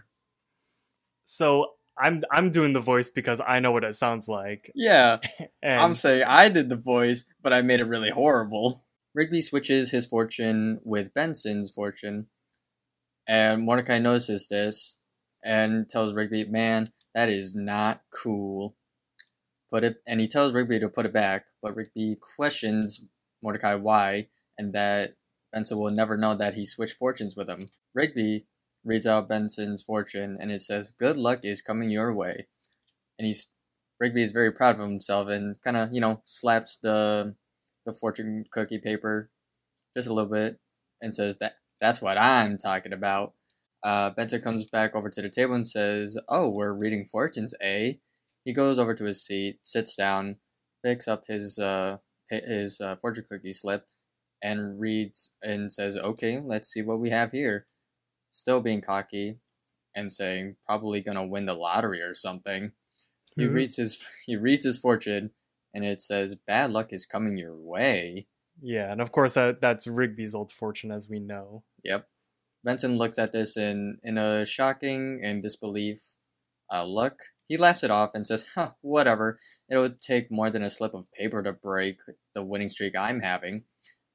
[1.24, 4.70] So I'm I'm doing the voice because I know what it sounds like.
[4.74, 5.18] Yeah.
[5.62, 5.80] and...
[5.80, 8.85] I'm saying I did the voice, but I made it really horrible.
[9.16, 12.26] Rigby switches his fortune with Benson's fortune,
[13.26, 14.98] and Mordecai notices this
[15.42, 18.76] and tells Rigby, "Man, that is not cool."
[19.70, 23.06] Put it, and he tells Rigby to put it back, but Rigby questions
[23.42, 25.16] Mordecai why, and that
[25.50, 27.70] Benson will never know that he switched fortunes with him.
[27.94, 28.46] Rigby
[28.84, 32.48] reads out Benson's fortune, and it says, "Good luck is coming your way,"
[33.18, 33.50] and he's
[33.98, 37.34] Rigby is very proud of himself and kind of you know slaps the
[37.86, 39.30] the fortune cookie paper
[39.94, 40.58] just a little bit
[41.00, 43.32] and says that that's what I'm talking about.
[43.82, 47.94] Uh, Benson comes back over to the table and says, "Oh, we're reading fortunes, eh?"
[48.44, 50.36] He goes over to his seat, sits down,
[50.84, 51.98] picks up his uh,
[52.28, 53.86] his uh, fortune cookie slip,
[54.42, 57.66] and reads and says, "Okay, let's see what we have here."
[58.30, 59.38] Still being cocky
[59.94, 63.40] and saying, "Probably gonna win the lottery or something." Mm-hmm.
[63.40, 65.30] He reads his he reads his fortune
[65.76, 68.26] and it says bad luck is coming your way.
[68.62, 71.64] Yeah, and of course that that's Rigby's old fortune as we know.
[71.84, 72.08] Yep.
[72.64, 76.16] Benson looks at this in in a shocking and disbelief
[76.72, 77.18] uh, look.
[77.46, 79.38] He laughs it off and says, "Huh, whatever.
[79.68, 81.98] It would take more than a slip of paper to break
[82.34, 83.64] the winning streak I'm having."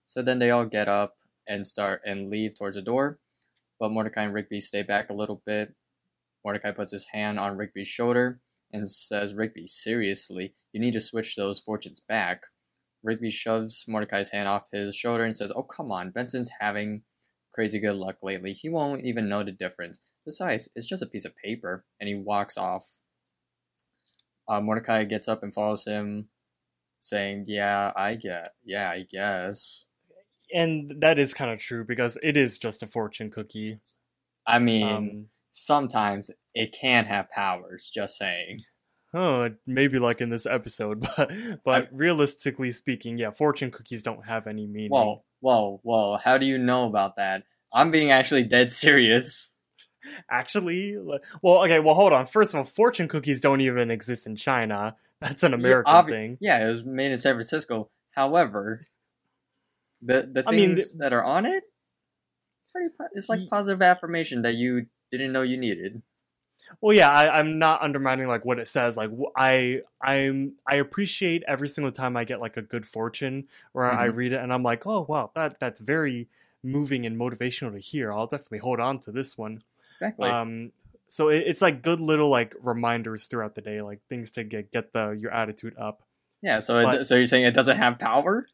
[0.06, 1.14] So then they all get up
[1.48, 3.20] and start and leave towards the door.
[3.80, 5.74] but Mordecai and Rigby stay back a little bit.
[6.44, 8.42] Mordecai puts his hand on Rigby's shoulder
[8.74, 12.44] and says, Rigby, seriously, you need to switch those fortunes back.
[13.04, 17.04] Rigby shoves Mordecai's hand off his shoulder and says, Oh, come on, Benson's having
[17.54, 18.54] crazy good luck lately.
[18.54, 20.12] He won't even know the difference.
[20.26, 21.84] Besides, it's just a piece of paper.
[22.00, 23.00] And he walks off.
[24.48, 26.28] Uh, Mordecai gets up and follows him,
[27.00, 29.86] saying, Yeah, I get, yeah, I guess.
[30.54, 33.78] And that is kind of true because it is just a fortune cookie.
[34.46, 38.62] I mean, Um, sometimes it can have powers, just saying.
[39.14, 41.32] oh, maybe like in this episode, but
[41.64, 44.90] but realistically speaking, yeah, fortune cookies don't have any meaning.
[44.92, 46.18] Whoa, whoa, whoa.
[46.18, 47.44] How do you know about that?
[47.74, 49.56] I'm being actually dead serious.
[50.32, 50.98] Actually,
[51.44, 52.26] well, okay, well, hold on.
[52.26, 54.96] First of all, fortune cookies don't even exist in China.
[55.20, 56.38] That's an Yeah, American obvi- thing.
[56.42, 57.92] Yeah, it was made in San Francisco.
[58.12, 58.82] However,
[60.02, 61.68] the the I mean, things that are on it,
[62.74, 62.90] pretty.
[63.00, 66.02] Po- it's like positive affirmation that you didn't know you needed.
[66.80, 68.96] Well, yeah, I, I'm not undermining like what it says.
[68.96, 73.92] Like, I, I'm, I appreciate every single time I get like a good fortune, or
[73.92, 74.16] I Mhm.
[74.16, 76.28] read it and I'm like, oh wow, that that's very
[76.64, 78.14] moving and motivational to hear.
[78.14, 79.64] I'll definitely hold on to this one.
[79.94, 80.30] Exactly.
[80.30, 80.72] Um,
[81.10, 84.72] so it, it's like good little like reminders throughout the day, like things to get
[84.72, 86.04] get the your attitude up.
[86.42, 86.60] yeah.
[86.60, 88.48] So it, so you're saying it doesn't have power?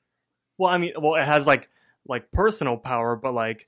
[0.57, 1.69] Well, I mean, well, it has like
[2.07, 3.67] like personal power, but like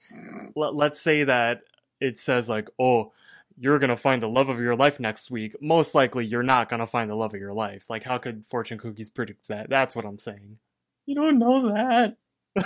[0.55, 1.61] let, let's say that
[1.99, 3.11] it says like, oh,
[3.57, 5.55] you're gonna find the love of your life next week.
[5.61, 7.89] Most likely, you're not gonna find the love of your life.
[7.89, 9.69] Like, how could fortune cookies predict that?
[9.69, 10.59] That's what I'm saying.
[11.05, 12.17] You don't know that.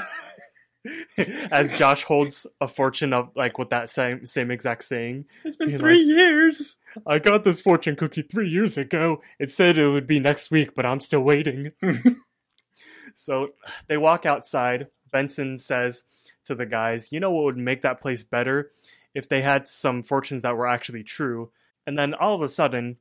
[1.51, 5.77] As Josh holds a fortune of like with that same same exact saying, It's been
[5.77, 6.77] three years.
[7.07, 9.21] I got this fortune cookie three years ago.
[9.39, 11.71] It said it would be next week, but I'm still waiting.
[13.15, 13.49] so
[13.87, 14.87] they walk outside.
[15.11, 16.03] Benson says
[16.45, 18.71] to the guys, You know what would make that place better?
[19.13, 21.51] If they had some fortunes that were actually true.
[21.85, 22.97] And then all of a sudden,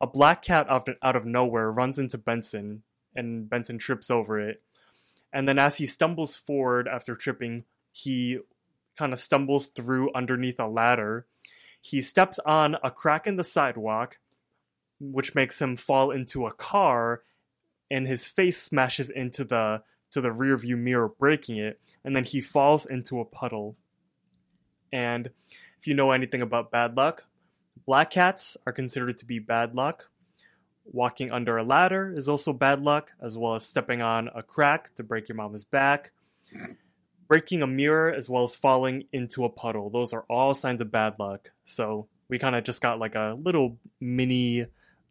[0.00, 2.82] a black cat out of, nowhere runs into Benson,
[3.14, 4.60] and Benson trips over it.
[5.32, 8.40] And then as he stumbles forward after tripping, he
[8.96, 11.26] kind of stumbles through underneath a ladder.
[11.80, 14.18] He steps on a crack in the sidewalk,
[15.00, 17.22] which makes him fall into a car,
[17.90, 22.24] and his face smashes into the to the rear view mirror, breaking it, and then
[22.24, 23.76] he falls into a puddle.
[24.94, 25.30] And
[25.80, 27.26] if you know anything about bad luck,
[27.84, 30.08] black cats are considered to be bad luck.
[30.84, 34.94] Walking under a ladder is also bad luck, as well as stepping on a crack
[34.94, 36.12] to break your mama's back.
[37.26, 39.90] Breaking a mirror, as well as falling into a puddle.
[39.90, 41.50] Those are all signs of bad luck.
[41.64, 44.66] So we kind of just got like a little mini,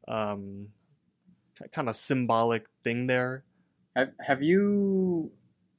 [0.08, 0.70] um,
[1.74, 3.44] kind of symbolic thing there.
[3.98, 5.32] Have Have you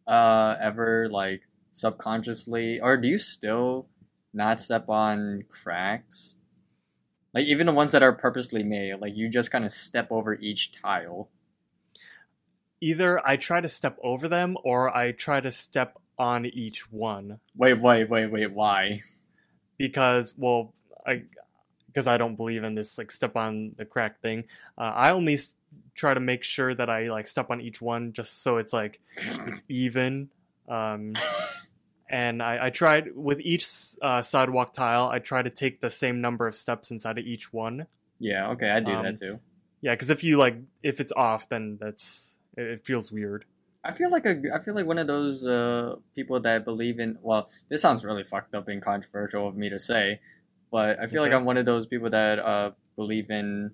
[0.07, 1.43] uh ever like
[1.73, 3.89] subconsciously, or do you still
[4.35, 6.37] not step on cracks?
[7.32, 10.35] Like even the ones that are purposely made, like you just kind of step over
[10.35, 11.28] each tile.
[12.80, 17.41] Either I try to step over them or I try to step on each one.
[17.57, 18.53] Wait, wait, wait, wait.
[18.53, 19.01] Why?
[19.76, 20.72] because well
[21.07, 21.22] i
[21.87, 24.45] because i don't believe in this like step on the crack thing
[24.78, 25.57] uh, i only s-
[25.95, 29.01] try to make sure that i like step on each one just so it's like
[29.47, 30.28] it's even
[30.68, 31.12] um
[32.11, 33.67] and i i tried with each
[34.03, 37.53] uh, sidewalk tile i try to take the same number of steps inside of each
[37.53, 37.87] one
[38.21, 39.41] yeah, okay, I do Um, that too.
[39.81, 43.45] yeah because if you like if it's off then that's it, it feels weird
[43.87, 47.19] I feel like a, I feel like one of those uh, people that believe in.
[47.21, 50.21] Well, this sounds really fucked up and controversial of me to say,
[50.73, 53.73] but I feel like I'm one of those people that uh, believe in.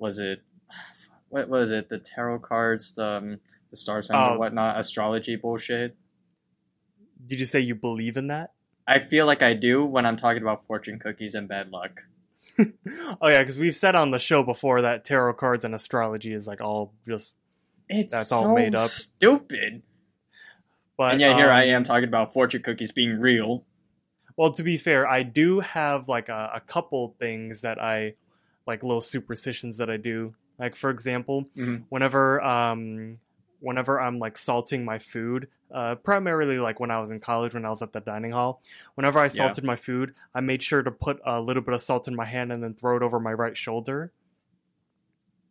[0.00, 0.42] Was it
[1.28, 1.88] what was it?
[1.90, 3.38] The tarot cards, the um,
[3.70, 4.30] the star signs Oh.
[4.32, 5.94] and whatnot, astrology bullshit.
[7.26, 8.52] Did you say you believe in that
[8.86, 12.02] I feel like I do when I'm talking about fortune cookies and bad luck.
[12.58, 16.46] oh yeah because we've said on the show before that tarot cards and astrology is
[16.46, 17.32] like all just
[17.88, 18.88] It's That's so all made up.
[18.90, 19.82] stupid.
[20.98, 23.64] but and yet here I um, am talking about fortune cookies being real.
[24.36, 28.14] Well, to be fair, I do have like a, a couple things that I
[28.66, 30.34] like little superstitions that I do.
[30.58, 31.84] Like for example, Mhm.
[31.88, 33.18] whenever um
[33.62, 37.64] whenever I'm like salting my food, uh primarily like when I was in college when
[37.64, 38.62] I was at the dining hall,
[38.94, 42.08] whenever I salted my food, I made sure to put a little bit of salt
[42.08, 44.12] in my hand and then throw it over my right shoulder.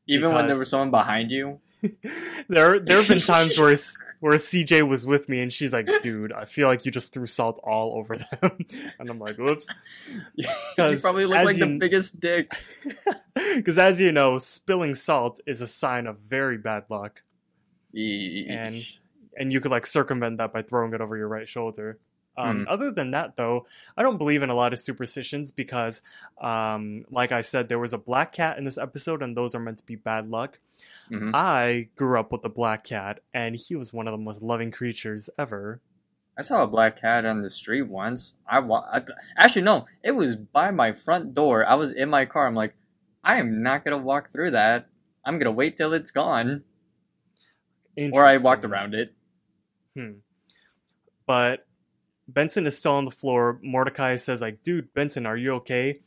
[0.08, 1.60] Even when there was someone behind you.
[2.48, 3.76] there there have been times where
[4.20, 7.26] where CJ was with me and she's like, "Dude, I feel like you just threw
[7.26, 8.58] salt all over them."
[9.00, 9.68] and I'm like, "Whoops."
[10.36, 12.52] you 'Cause probably look like the biggest dick.
[13.56, 17.22] Because as you know, spilling salt is a sign of very bad luck,
[17.94, 18.86] And And-
[19.38, 21.98] and you could like circumvent that by throwing it over your right shoulder.
[22.38, 22.68] Um, Hmm.
[22.70, 23.66] Other than that, though,
[23.98, 26.02] I don't believe in a lot of superstitions because,
[26.42, 29.60] um, like I said, there was a black cat in this episode, and those are
[29.60, 30.60] meant to be bad luck.
[31.10, 31.32] Mhm.
[31.34, 34.72] I grew up with a black cat, and he was one of the most loving
[34.72, 35.82] creatures ever.
[36.38, 38.36] I saw a black cat on the street once.
[38.48, 39.04] I, wa- I
[39.38, 41.66] actually no, it was by my front door.
[41.66, 42.48] I was in my car.
[42.48, 42.74] I'm like,
[43.24, 44.88] I am not gonna walk through that.
[45.26, 46.64] I'm gonna wait till it's gone,
[47.98, 49.14] or I walked around it.
[49.96, 50.20] Hmm.
[51.26, 51.66] But
[52.28, 53.60] Benson is still on the floor.
[53.62, 56.00] Mordecai says, like, dude, Benson, are you okay?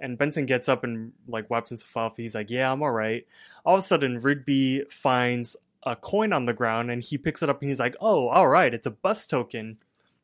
[0.00, 2.16] And Benson gets up and like wipes himself off.
[2.16, 3.26] He's like, yeah, I'm all right.
[3.64, 7.48] All of a sudden, Rigby finds a coin on the ground and he picks it
[7.48, 9.78] up and he's like, oh, all right, it's a bus token.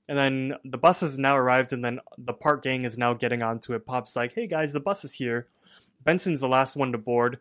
[0.09, 3.43] And then the bus has now arrived, and then the park gang is now getting
[3.43, 3.85] onto it.
[3.85, 5.47] Pop's like, hey guys, the bus is here.
[6.03, 7.39] Benson's the last one to board.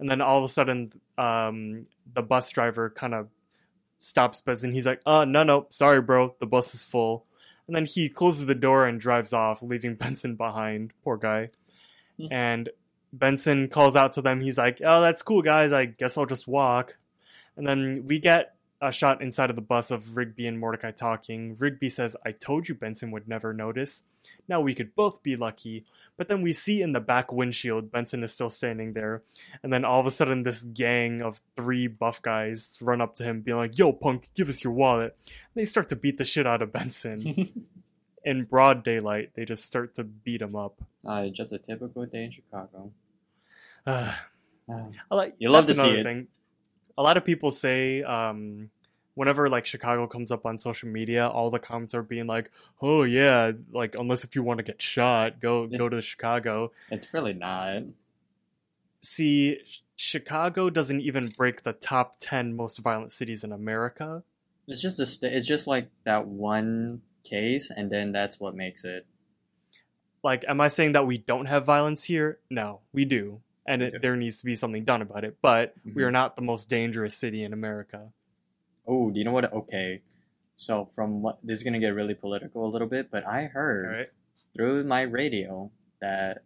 [0.00, 3.28] And then all of a sudden, um, the bus driver kind of
[3.98, 4.72] stops Benson.
[4.72, 7.26] He's like, uh, no, no, sorry, bro, the bus is full.
[7.66, 10.92] And then he closes the door and drives off, leaving Benson behind.
[11.04, 11.50] Poor guy.
[12.18, 12.26] Hmm.
[12.30, 12.68] And
[13.12, 14.40] Benson calls out to them.
[14.40, 15.72] He's like, oh, that's cool, guys.
[15.72, 16.96] I guess I'll just walk.
[17.56, 21.56] And then we get a shot inside of the bus of Rigby and Mordecai talking.
[21.58, 24.02] Rigby says, I told you Benson would never notice.
[24.48, 25.84] Now we could both be lucky.
[26.16, 29.22] But then we see in the back windshield, Benson is still standing there.
[29.62, 33.24] And then all of a sudden, this gang of three buff guys run up to
[33.24, 35.16] him, being like, Yo, punk, give us your wallet.
[35.26, 37.66] And they start to beat the shit out of Benson.
[38.24, 40.80] in broad daylight, they just start to beat him up.
[41.06, 42.92] uh, just a typical day in Chicago.
[43.86, 44.14] Uh,
[44.70, 46.04] Uh, I like, You love to see another it.
[46.04, 46.26] Thing.
[46.98, 48.70] A lot of people say, um,
[49.18, 53.02] whenever like Chicago comes up on social media, all the comments are being like, "Oh
[53.02, 57.32] yeah, like unless if you want to get shot, go go to Chicago." it's really
[57.34, 57.82] not.
[59.00, 59.58] See,
[59.96, 64.22] Chicago doesn't even break the top ten most violent cities in America.
[64.68, 65.06] It's just a.
[65.06, 69.04] St- it's just like that one case, and then that's what makes it.
[70.22, 72.38] Like, am I saying that we don't have violence here?
[72.50, 73.98] No, we do, and it, Yeah.
[74.02, 75.36] there needs to be something done about it.
[75.42, 76.06] But we Mhm.
[76.06, 78.12] are not the most dangerous city in America.
[78.86, 79.52] Oh, do you know what?
[79.52, 80.02] Okay,
[80.54, 83.86] so from what this is gonna get really political a little bit, but I heard
[83.86, 84.08] right.
[84.54, 86.42] through my radio that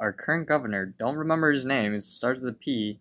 [0.00, 3.00] our current governor, don't remember his name, it starts with a P.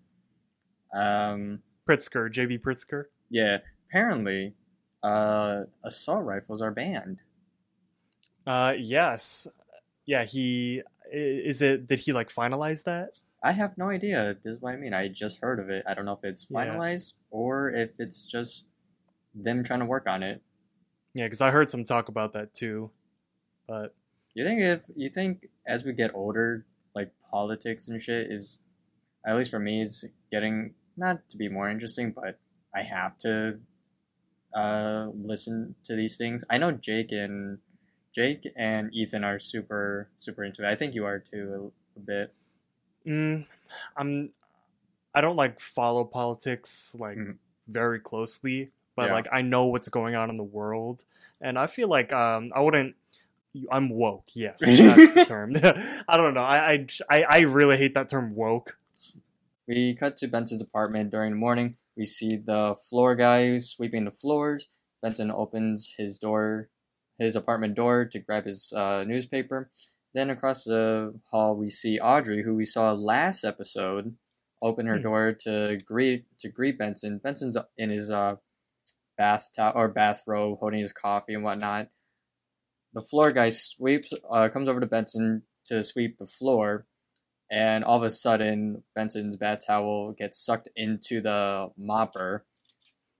[0.94, 3.06] Um, Pritzker, JB Pritzker.
[3.30, 4.56] yeah, apparently,
[5.04, 7.22] uh, assault rifles are banned.
[8.46, 9.48] Uh, yes,
[10.06, 10.26] yeah.
[10.26, 10.82] He
[11.12, 11.88] is it.
[11.88, 13.20] Did he like finalize that?
[13.48, 14.36] I have no idea.
[14.44, 14.94] This is what I mean.
[14.94, 15.86] I just heard of it.
[15.88, 16.66] I don't know if it's Yeah.
[16.66, 18.68] finalized or if it's just
[19.34, 20.42] them trying to work on it.
[21.14, 22.92] Yeah, because I heard some talk about that too.
[23.66, 23.96] But
[24.34, 28.62] You think if you think as we get older, like politics and shit is,
[29.26, 32.38] at least for me, it's getting not to be more interesting, but
[32.76, 33.60] I have to
[34.54, 36.44] uh, listen to these things.
[36.50, 37.60] I know Jake and
[38.14, 40.70] Jake and Ethan are super super into it.
[40.70, 42.34] I think you are too a, a bit.
[43.08, 43.46] Mm,
[43.96, 44.32] I'm.
[45.16, 47.38] I don't like follow politics like Mhm.
[47.68, 49.14] very closely, but Yeah.
[49.14, 51.06] like I know what's going on in the world,
[51.42, 52.96] and I feel like um I wouldn't.
[53.72, 54.30] I'm woke.
[54.36, 55.56] Yes, that's the term.
[56.08, 56.44] I don't know.
[56.44, 58.78] I, I I I really hate that term woke.
[59.68, 61.78] We cut to Benson's apartment during the morning.
[61.98, 64.68] We see the floor guy sweeping the floors.
[65.02, 66.70] Benson opens his door,
[67.18, 69.72] his apartment door, to grab his uh, newspaper.
[70.18, 74.16] Then across the hall, we see Audrey, who we saw last episode,
[74.64, 75.04] open her Hmm.
[75.04, 77.20] door to greet to greet Benson.
[77.20, 78.38] Benson's in his uh,
[79.16, 81.90] bath towel or bathrobe, holding his coffee and whatnot.
[82.94, 86.88] The floor guy sweeps, uh, comes over to Benson to sweep the floor
[87.52, 92.42] and all of a sudden Benson's bath towel gets sucked into the mopper.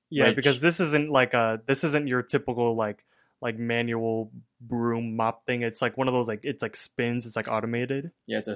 [0.10, 3.04] Yeah, Which- because this isn't like a this isn't your typical like
[3.42, 5.62] like manual broom mop thing.
[5.62, 7.26] It's like one of those like it's like spins.
[7.26, 8.12] It's like automated.
[8.26, 8.56] Yeah, it's a.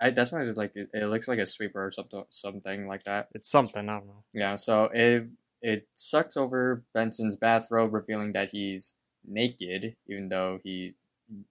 [0.00, 3.04] I, that's why it's like it, it looks like a sweeper or something, something like
[3.04, 3.28] that.
[3.34, 4.24] It's something I don't know.
[4.32, 5.28] Yeah, so it
[5.62, 8.92] it sucks over Benson's bathrobe, revealing that he's
[9.26, 10.94] naked, even though he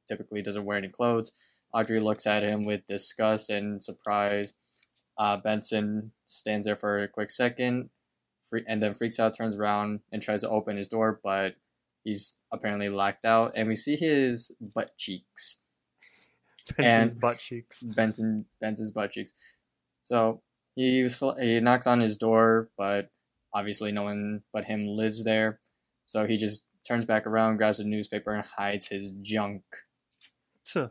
[0.08, 1.32] typically doesn't wear any clothes.
[1.74, 4.54] Audrey looks at him with disgust and surprise.
[5.18, 7.90] Uh, Benson stands there for a quick second,
[8.42, 11.56] free, and then freaks out, turns around, and tries to open his door, but
[12.04, 13.54] he's apparently locked out.
[13.56, 15.60] And we see his butt cheeks.
[16.78, 17.84] Benson's And- butt cheeks.
[17.84, 19.34] Benson Benson's butt cheeks.
[20.02, 20.42] So
[20.76, 21.08] he
[21.40, 23.10] he knocks on his door, but
[23.54, 25.60] obviously no one but him lives there.
[26.06, 29.64] So he just turns back around, grabs a newspaper, and hides his junk.
[30.66, 30.90] Tuh.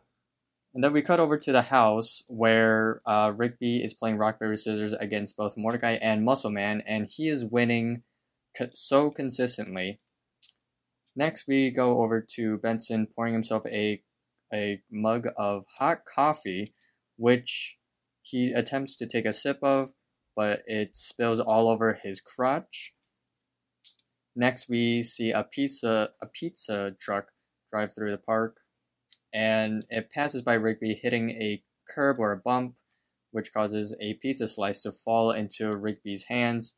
[0.74, 4.56] And then we cut over to the house where uh, Rigby is playing rock paper
[4.56, 8.04] scissors against both Mordecai and Muscle Man, and he is winning
[8.56, 10.00] co- so consistently.
[11.14, 14.02] Next, we go over to Benson pouring himself a
[14.52, 16.74] a mug of hot coffee,
[17.16, 17.78] which
[18.22, 19.92] he attempts to take a sip of,
[20.36, 22.92] but it spills all over his crotch.
[24.36, 27.26] Next, we see a pizza a pizza truck
[27.70, 28.58] drive through the park,
[29.32, 32.76] and it passes by Rigby, hitting a curb or a bump,
[33.30, 36.74] which causes a pizza slice to fall into Rigby's hands.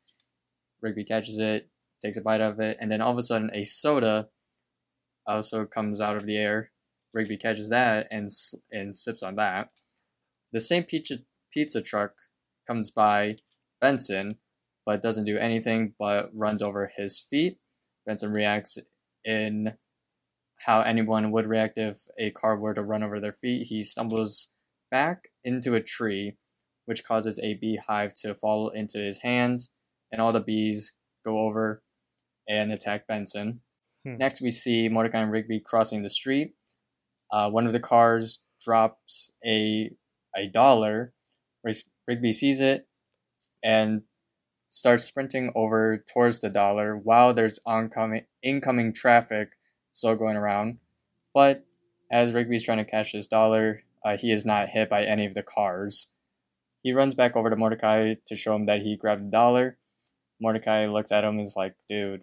[0.81, 1.69] Rigby catches it,
[2.05, 4.29] takes a bite of it, and then all of a sudden, a soda
[5.25, 6.71] also comes out of the air.
[7.13, 8.29] Rigby catches that and
[8.71, 9.69] and sips on that.
[10.51, 11.15] The same pizza
[11.51, 12.13] pizza truck
[12.67, 13.37] comes by
[13.81, 14.37] Benson,
[14.85, 17.57] but doesn't do anything but runs over his feet.
[18.05, 18.77] Benson reacts
[19.23, 19.73] in
[20.65, 23.67] how anyone would react if a car were to run over their feet.
[23.67, 24.49] He stumbles
[24.91, 26.37] back into a tree,
[26.85, 29.71] which causes a beehive to fall into his hands,
[30.11, 30.93] and all the bees
[31.23, 31.81] go over
[32.47, 33.61] and attack Benson.
[34.05, 34.17] Hmm.
[34.17, 36.53] Next, we see Mordecai and Rigby crossing the street.
[37.31, 39.91] Uh, one of the cars drops a
[40.35, 41.13] a dollar.
[42.07, 42.87] Rigby sees it
[43.63, 44.03] and
[44.69, 49.51] starts sprinting over towards the dollar while there's oncoming incoming traffic
[49.91, 50.77] still going around.
[51.33, 51.65] But
[52.11, 55.33] as Rigby's trying to catch this dollar, uh, he is not hit by any of
[55.33, 56.09] the cars.
[56.83, 59.77] He runs back over to Mordecai to show him that he grabbed the dollar.
[60.39, 62.21] Mordecai looks at him and is like, dude,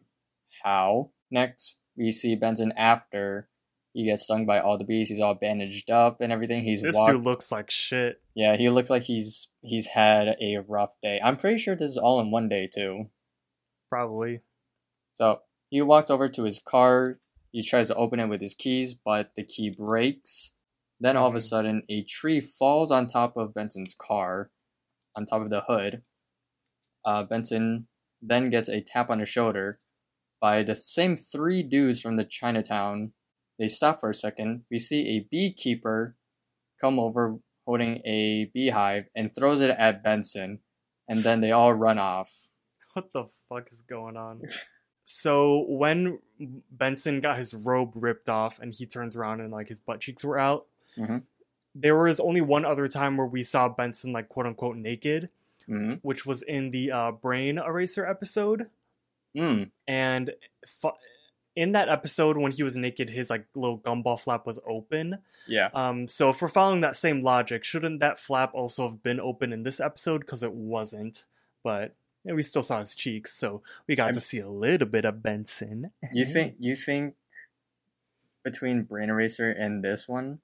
[0.62, 1.10] how?
[1.30, 3.48] Next, we see Benson after
[3.92, 5.08] he gets stung by all the bees.
[5.08, 6.64] He's all bandaged up and everything.
[6.64, 8.22] He's this dude looks like shit.
[8.34, 11.20] Yeah, he looks like he's he's had a rough day.
[11.22, 13.10] I'm pretty sure this is all in one day too.
[13.90, 14.40] Probably.
[15.12, 17.18] So he walks over to his car.
[17.50, 20.54] He tries to open it with his keys, but the key breaks.
[20.98, 21.36] Then all mm-hmm.
[21.36, 21.48] of a mm-hmm.
[21.48, 24.50] sudden, a tree falls on top of Benson's car,
[25.14, 26.02] on top of the hood.
[27.04, 27.88] Uh, Benson
[28.22, 29.80] then gets a tap on the shoulder
[30.42, 33.12] by the same three dudes from the Chinatown.
[33.60, 34.64] They stop for a second.
[34.70, 36.16] We see a beekeeper
[36.80, 40.58] come over holding a beehive and throws it at Benson,
[41.08, 42.48] and then they all run off.
[42.94, 44.42] What the fuck is going on?
[45.02, 46.18] so when
[46.70, 50.22] Benson got his robe ripped off and he turns around and like his butt cheeks
[50.22, 50.66] were out,
[50.98, 51.18] mm-hmm.
[51.74, 55.30] there was only one other time where we saw Benson like quote unquote naked,
[55.66, 55.94] mm-hmm.
[56.02, 58.68] which was in the uh, Brain Eraser episode.
[59.36, 59.70] Mm.
[59.86, 60.32] And
[60.66, 60.92] fu-
[61.54, 65.18] in that episode, when he was naked, his like little gumball flap was open.
[65.46, 65.68] Yeah.
[65.74, 66.08] Um.
[66.08, 69.62] So if we're following that same logic, shouldn't that flap also have been open in
[69.62, 70.20] this episode?
[70.20, 71.26] Because it wasn't.
[71.62, 74.88] But yeah, we still saw his cheeks, so we got I'm, to see a little
[74.88, 75.90] bit of Benson.
[76.12, 76.54] you think?
[76.58, 77.14] You think
[78.44, 80.40] between Brain Eraser and this one,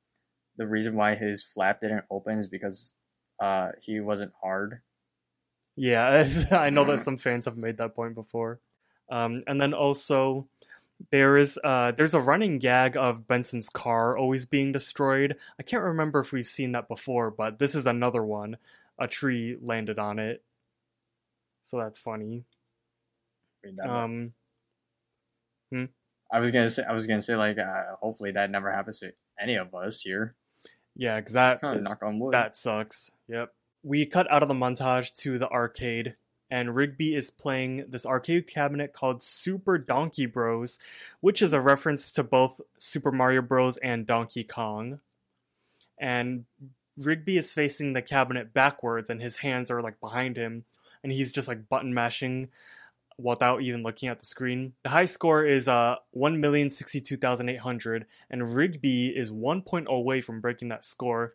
[0.57, 2.95] the reason why his flap didn't open is because
[3.41, 4.81] uh he wasn't hard.
[5.75, 8.61] Yeah, I know that some fans have made that point before.
[9.11, 10.49] Um, and then also
[11.11, 15.37] there is uh, there's a running gag of Benson's car always being destroyed.
[15.59, 18.57] I can't remember if we've seen that before, but this is another one.
[18.99, 20.43] A tree landed on it,
[21.63, 22.45] so that's funny.
[23.83, 24.33] Um,
[25.71, 25.85] hmm?
[26.33, 29.13] I was gonna say I was gonna say like uh, hopefully that never happens to
[29.39, 30.35] any of us here.
[30.97, 32.35] Yeah, because that is, knock on wood.
[32.35, 33.13] that sucks.
[33.29, 33.53] Yep.
[33.85, 36.17] We cut out of the montage to the arcade
[36.51, 40.79] and Rigby is playing this arcade cabinet called Super Donkey Bros,
[41.21, 43.77] which is a reference to both Super Mario Bros.
[43.79, 45.01] and Donkey Kong.
[46.01, 46.45] And
[46.97, 50.65] Rigby is facing the cabinet backwards, and his hands are like behind him,
[51.03, 52.49] and he's just like button mashing
[53.19, 54.75] without even looking at the screen.
[54.85, 60.85] The high score is uh 1,062,800, and Rigby is one point away from breaking that
[60.85, 61.35] score.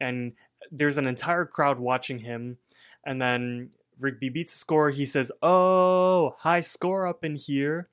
[0.00, 0.32] And
[0.70, 2.58] there's an entire crowd watching him,
[3.04, 4.90] and then Rigby beats the score.
[4.90, 7.88] He says, Oh, high score up in here.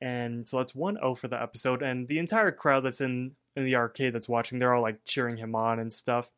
[0.00, 1.82] And so that's 1 0 for the episode.
[1.82, 5.38] And the entire crowd that's in, in the arcade that's watching, they're all like cheering
[5.38, 6.30] him on and stuff.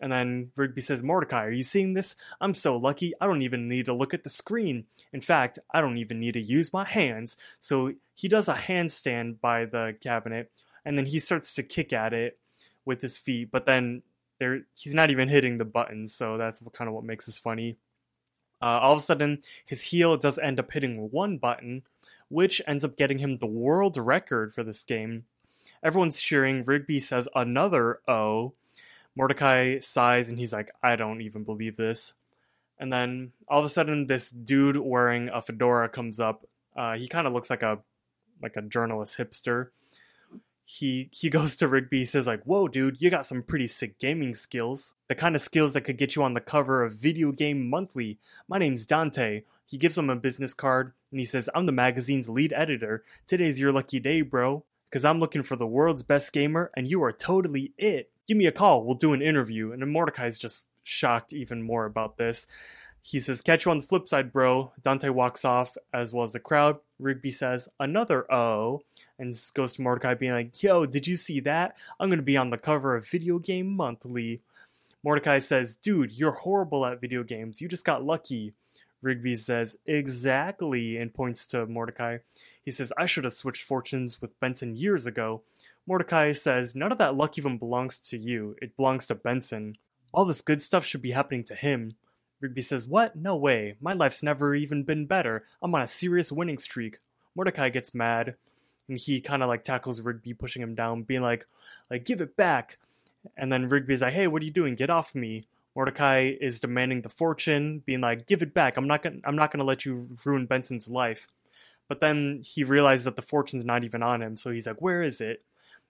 [0.00, 2.16] And then Rigby says, Mordecai, are you seeing this?
[2.40, 4.84] I'm so lucky, I don't even need to look at the screen.
[5.12, 7.36] In fact, I don't even need to use my hands.
[7.58, 10.50] So he does a handstand by the cabinet,
[10.84, 12.38] and then he starts to kick at it
[12.84, 14.02] with his feet, but then
[14.38, 17.38] there he's not even hitting the buttons, so that's what, kind of what makes this
[17.38, 17.78] funny.
[18.60, 21.82] Uh, all of a sudden, his heel does end up hitting one button,
[22.28, 25.24] which ends up getting him the world record for this game.
[25.82, 26.64] Everyone's cheering.
[26.64, 28.54] Rigby says another O.
[29.16, 32.12] Mordecai sighs and he's like, I don't even believe this.
[32.78, 36.46] And then all of a sudden, this dude wearing a fedora comes up.
[36.76, 37.78] Uh, he kind of looks like a
[38.42, 39.68] like a journalist hipster.
[40.68, 44.34] He he goes to Rigby, says like, "Whoa, dude, you got some pretty sick gaming
[44.34, 44.94] skills.
[45.08, 48.18] The kind of skills that could get you on the cover of Video Game Monthly.
[48.48, 52.28] My name's Dante." He gives him a business card and he says, "I'm the magazine's
[52.28, 53.04] lead editor.
[53.26, 57.02] Today's your lucky day, bro, cuz I'm looking for the world's best gamer and you
[57.02, 58.10] are totally it.
[58.26, 58.84] Give me a call.
[58.84, 62.46] We'll do an interview." And Mordecai's just shocked even more about this.
[63.06, 64.72] He says, Catch you on the flip side, bro.
[64.82, 66.80] Dante walks off, as well as the crowd.
[66.98, 68.82] Rigby says, Another O,
[69.18, 71.76] and goes to Mordecai, being like, Yo, did you see that?
[71.98, 74.40] I'm to be on the cover of Video Game Monthly.
[75.02, 77.60] Mordecai says, Dude, you're horrible at video games.
[77.60, 78.54] You just got lucky.
[79.02, 82.18] Rigby says, Exactly, and points to Mordecai.
[82.64, 85.42] He says, I should have switched fortunes with Benson years ago.
[85.86, 88.56] Mordecai says, None of that luck even belongs to you.
[88.60, 89.74] It belongs to Benson.
[90.12, 91.94] All this good stuff should be happening to him.
[92.40, 93.16] Rigby says, What?
[93.16, 93.76] No way.
[93.80, 95.44] My life's never even been better.
[95.62, 96.98] I'm on a serious winning streak.
[97.34, 98.34] Mordecai gets mad
[98.88, 101.46] and he kind of like tackles Rigby, pushing him down, being like,
[101.90, 102.78] like, give it back.
[103.36, 104.74] And then Rigby's like, hey, what are you doing?
[104.76, 105.46] Get off me.
[105.74, 108.76] Mordecai is demanding the fortune, being like, give it back.
[108.76, 111.28] I'm not gonna I'm not gonna let you ruin Benson's life.
[111.88, 115.02] But then he realizes that the fortune's not even on him, so he's like, Where
[115.02, 115.44] is it?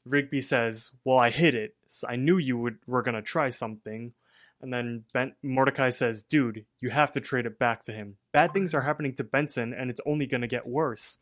[0.05, 1.76] Rigby says, Well, I hid it.
[1.86, 4.12] So I knew you would were gonna try something.
[4.61, 8.16] And then ben- Mordecai says, Dude, you have to trade it back to him.
[8.32, 11.18] Bad things are happening to Benson, and it's only going to get worse.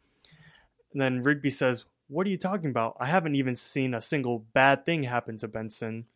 [0.95, 2.97] And then Rigby says, What are you talking about?
[2.99, 6.07] I haven't even seen a single bad thing happen to Benson.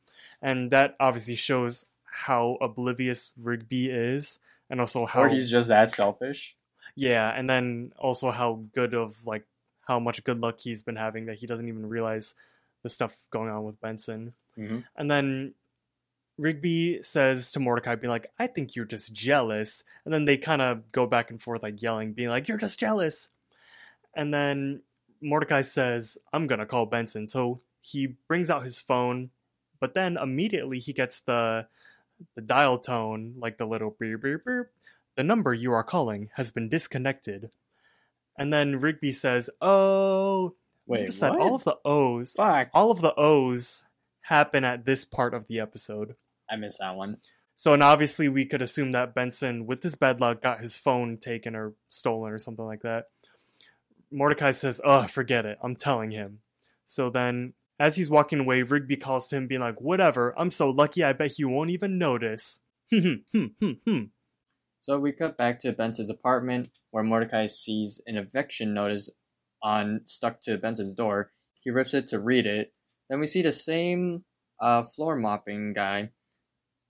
[0.40, 4.38] And that obviously shows how oblivious Rigby is,
[4.70, 5.22] and also how.
[5.22, 6.56] Or he's just that selfish.
[6.94, 9.44] Yeah, and then also how good of, like,
[9.86, 12.34] how much good luck he's been having that he doesn't even realize
[12.82, 14.32] the stuff going on with Benson.
[14.56, 14.78] Mm-hmm.
[14.96, 15.54] And then
[16.38, 19.84] Rigby says to Mordecai, being like, I think you're just jealous.
[20.04, 22.78] And then they kind of go back and forth, like yelling, being like, You're just
[22.78, 23.28] jealous.
[24.14, 24.82] And then
[25.20, 27.26] Mordecai says, I'm going to call Benson.
[27.28, 29.30] So he brings out his phone,
[29.80, 31.66] but then immediately he gets the
[32.34, 34.66] the dial tone, like the little beep beep beep.
[35.16, 37.50] The number you are calling has been disconnected.
[38.36, 40.54] And then Rigby says, Oh,
[40.86, 42.70] Wait, that all of the O's, Fuck.
[42.72, 43.82] all of the O's
[44.22, 46.14] happen at this part of the episode.
[46.50, 47.18] I missed that one.
[47.54, 51.18] So, and obviously, we could assume that Benson, with his bad luck, got his phone
[51.18, 53.06] taken or stolen or something like that.
[54.10, 55.58] Mordecai says, Oh, forget it.
[55.62, 56.40] I'm telling him.
[56.84, 60.34] So then, as he's walking away, Rigby calls to him, being like, Whatever.
[60.38, 62.60] I'm so lucky, I bet he won't even notice.
[62.90, 63.16] Hmm,
[63.60, 64.04] hmm, hmm.
[64.80, 69.10] So we cut back to Benson's apartment where Mordecai sees an eviction notice
[69.62, 71.32] on stuck to Benson's door.
[71.60, 72.72] He rips it to read it.
[73.10, 74.24] Then we see the same
[74.58, 76.10] uh, floor mopping guy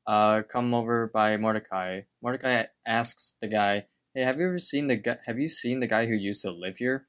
[0.07, 2.03] uh, come over by Mordecai.
[2.23, 5.19] Mordecai asks the guy, "Hey, have you ever seen the guy?
[5.27, 7.08] Have you seen the guy who used to live here?"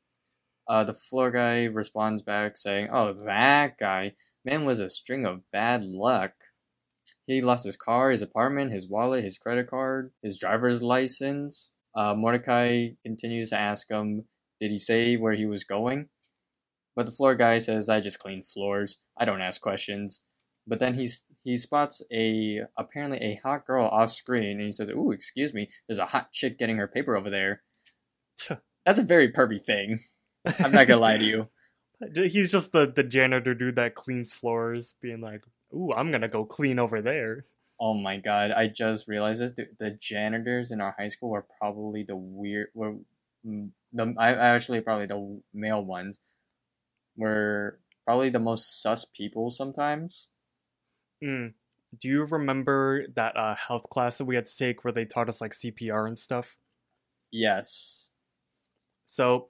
[0.69, 4.13] Uh, the floor guy responds back saying, "Oh, that guy.
[4.45, 6.33] Man was a string of bad luck."
[7.29, 11.71] He lost his car, his apartment, his wallet, his credit card, his driver's license.
[11.95, 14.25] Uh, Mordecai continues to ask him,
[14.59, 16.09] Did he say where he was going?
[16.95, 18.97] But the floor guy says, I just clean floors.
[19.15, 20.21] I don't ask questions.
[20.65, 24.89] But then he's, he spots a apparently a hot girl off screen and he says,
[24.89, 27.61] Ooh, excuse me, there's a hot chick getting her paper over there.
[28.85, 29.99] That's a very pervy thing.
[30.59, 31.49] I'm not gonna lie to you.
[32.15, 35.41] He's just the, the janitor dude that cleans floors, being like,
[35.73, 37.45] Ooh, I'm gonna go clean over there.
[37.79, 39.51] Oh my god, I just realized this.
[39.51, 42.67] The, the janitors in our high school were probably the weird.
[42.73, 42.97] Were
[43.43, 46.19] the I I actually probably the male ones
[47.15, 50.29] were probably the most sus people sometimes.
[51.23, 51.53] Mm.
[51.99, 55.29] Do you remember that uh, health class that we had to take where they taught
[55.29, 56.57] us like CPR and stuff?
[57.31, 58.09] Yes.
[59.05, 59.49] So,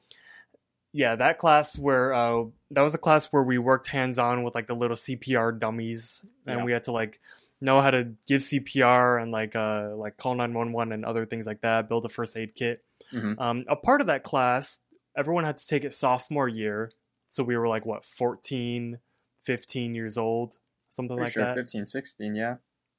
[0.93, 4.55] yeah, that class where uh, that was a class where we worked hands on with
[4.55, 6.65] like the little CPR dummies, and Yeah.
[6.65, 7.19] we had to like
[7.61, 11.25] know how to give CPR and like uh like call nine one one and other
[11.25, 12.83] things like that, build a first aid kit.
[13.13, 13.39] Mhm.
[13.39, 14.79] Um, a part of that class,
[15.17, 16.91] everyone had to take it sophomore year,
[17.27, 18.99] so we were like what 14,
[19.43, 20.57] 15 years old,
[20.89, 21.55] something Pretty like sure that.
[21.55, 22.55] 15, 16, yeah.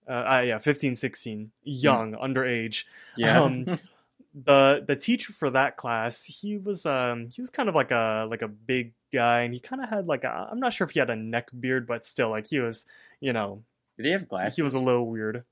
[0.09, 2.85] Uh, uh, yeah, 15, 16, young, underage.
[3.17, 3.41] Yeah.
[3.43, 3.79] Um,
[4.35, 8.27] the the teacher for that class he was um he was kind of like a
[8.31, 10.93] like a big guy and he kind of had like a i'm not sure if
[10.93, 12.87] he had a neck beard but still like he was
[13.19, 13.65] you know
[13.97, 14.55] Did he have glasses?
[14.57, 15.43] he was a little weird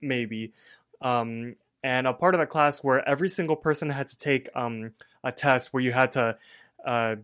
[0.00, 0.52] maybe
[1.00, 1.54] um
[1.84, 4.92] and a part of the class where every single person had to take um
[5.22, 6.36] a test where you had to
[6.84, 7.14] uh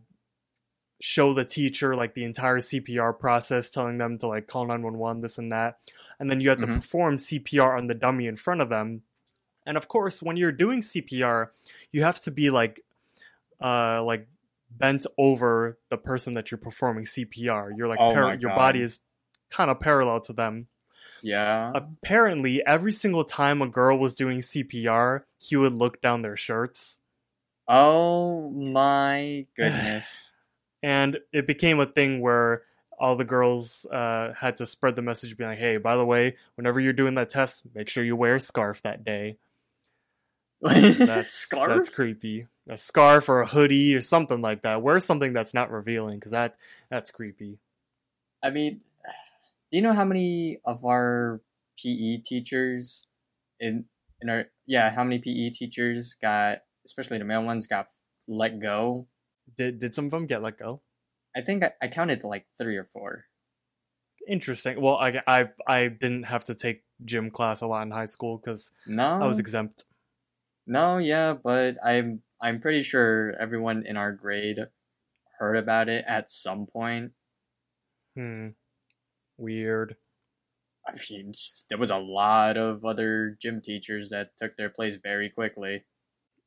[1.01, 5.38] show the teacher like the entire CPR process telling them to like call 911 this
[5.38, 5.78] and that
[6.18, 6.76] and then you had to Mhm.
[6.76, 9.03] perform CPR on the dummy in front of them
[9.67, 11.49] and of course when you're doing CPR
[11.91, 12.81] you have to be like
[13.61, 14.29] uh like
[14.77, 17.71] bent over the person that you're performing CPR.
[17.77, 18.99] You're like Oh par- your body is
[19.51, 20.67] kind of parallel to them.
[21.23, 21.73] Yeah.
[21.75, 26.99] Apparently, every single time a girl was doing CPR, he would look down their shirts.
[27.67, 30.33] Oh my goodness.
[30.83, 32.62] and it became a thing where
[32.99, 36.37] all the girls uh, had to spread the message being like hey by the way
[36.55, 39.37] whenever you're doing that test make sure you wear a scarf that day
[40.99, 41.69] that's Scarf?
[41.69, 42.47] that's creepy.
[42.69, 44.81] A scarf or a hoodie or something like that.
[44.83, 46.57] Wear something that's not revealing because that
[46.91, 47.59] that's creepy.
[48.43, 48.81] I mean,
[49.71, 51.41] do you know how many of our
[51.83, 53.07] PE teachers
[53.61, 53.85] in
[54.21, 57.89] in our yeah, how many PE teachers got, especially the male ones, got
[58.27, 59.07] let go?
[59.57, 60.81] did did some of them get let go?
[61.37, 63.27] I think I, I counted like three or four.
[64.27, 64.81] interesting.
[64.81, 68.39] Well i i, I didn't have to take gym class a lot in high school
[68.39, 69.85] because No, i was exempt
[70.67, 74.59] no, yeah, but I'm I'm pretty sure everyone in our grade
[75.39, 77.12] heard about it at some point.
[78.17, 78.49] hmm
[79.37, 79.97] weird
[80.87, 81.33] I mean,
[81.71, 85.85] there was a lot of other gym teachers that took their place very quickly.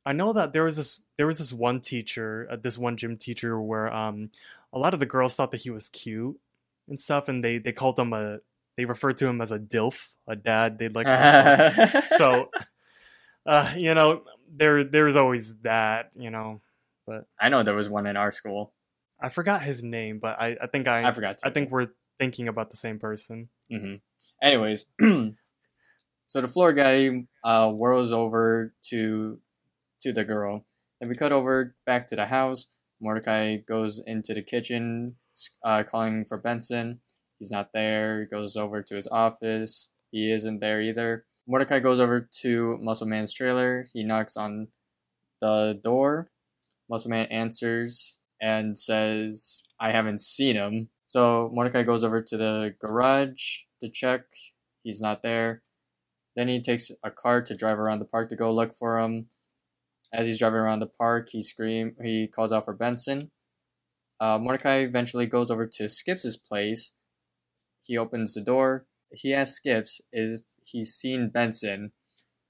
[0.06, 3.18] I know that there was this there was this one teacher, uh, this one gym
[3.18, 4.30] teacher, where um
[4.72, 6.40] a lot of the girls thought that he was cute
[6.88, 8.40] and stuff, and they they called him a
[8.78, 10.78] they referred to him as a dilf, a dad.
[10.78, 11.08] They'd like
[12.08, 12.50] so,
[13.48, 14.24] uh, you know,
[14.54, 16.62] there there's always that, you know.
[17.08, 18.74] But I know there was one in our school.
[19.22, 21.40] I forgot his name, but I I think I I forgot.
[21.40, 21.48] To.
[21.48, 21.88] I think we're
[22.20, 23.50] thinking about the same person.
[23.72, 23.96] hmm
[24.44, 24.86] Anyways,
[26.28, 29.40] so the floor guy uh, whirls over to
[30.02, 30.66] to the girl,
[31.00, 32.68] and we cut over back to the house.
[33.00, 35.16] Mordecai goes into the kitchen,
[35.64, 37.00] uh, calling for Benson.
[37.40, 38.22] He's not there.
[38.22, 39.92] He goes over to his office.
[40.12, 41.26] He isn't there either.
[41.48, 43.86] Mordecai goes over to Muscle Man's trailer.
[43.94, 44.68] He knocks on
[45.40, 46.30] the door.
[46.90, 50.90] Muscle Man answers and says, I haven't seen him.
[51.06, 54.22] So Mordecai goes over to the garage to check.
[54.84, 55.64] He's not there.
[56.36, 59.28] Then he takes a car to drive around the park to go look for him.
[60.14, 61.96] As he's driving around the park, he scream.
[62.04, 63.32] He calls out for Benson.
[64.20, 66.94] Uh, Mordecai eventually goes over to Skips's place.
[67.86, 68.86] He opens the door.
[69.12, 70.42] He asks Skips if
[70.72, 71.92] he's seen Benson.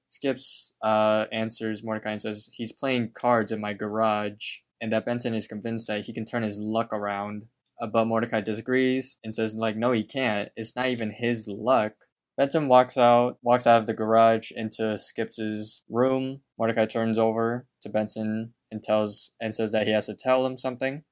[0.10, 5.34] Skips uh, answers Mordecai and says he's playing cards in my garage, and that Benson
[5.34, 7.44] is convinced that he can turn his luck around.
[7.80, 10.50] Uh, but Mordecai disagrees and says, like, no, he can't.
[10.56, 11.94] It's not even his luck.
[12.38, 16.42] Benson walks out, walks out of the garage into Skips's room.
[16.58, 20.58] Mordecai turns over to Benson and tells and says that he has to tell him
[20.58, 21.04] something,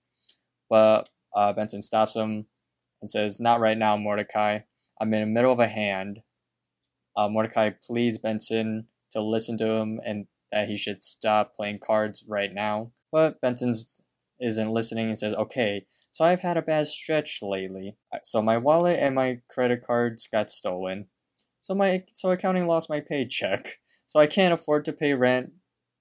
[0.69, 2.45] but uh, Benson stops him
[3.01, 4.59] and says, "Not right now, Mordecai.
[5.01, 6.19] I'm in the middle of a hand."
[7.15, 12.23] Uh, Mordecai pleads Benson to listen to him and that he should stop playing cards
[12.27, 13.73] right now, but Benson
[14.39, 17.97] isn't listening and says, "Okay, so I've had a bad stretch lately.
[18.23, 21.07] So my wallet and my credit cards got stolen.
[21.61, 23.79] So my so accounting lost my paycheck.
[24.07, 25.51] So I can't afford to pay rent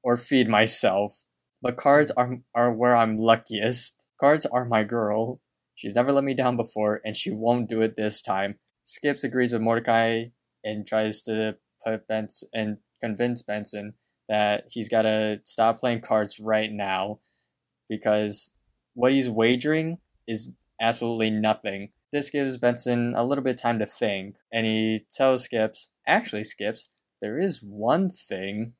[0.02, 1.24] or feed myself.
[1.62, 4.06] But cards are are where I'm luckiest.
[4.20, 5.40] Cards are my girl.
[5.74, 8.58] She's never let me down before, and she won't do it this time.
[8.82, 10.26] Skips agrees with Mordecai
[10.64, 13.94] and tries to put Benson and convince Benson
[14.28, 17.20] that he's got to stop playing cards right now
[17.88, 18.50] because
[18.94, 21.90] what he's wagering is absolutely nothing.
[22.12, 26.44] This gives Benson a little bit of time to think, and he tells Skips, actually,
[26.44, 26.88] Skips,
[27.20, 28.74] there is one thing.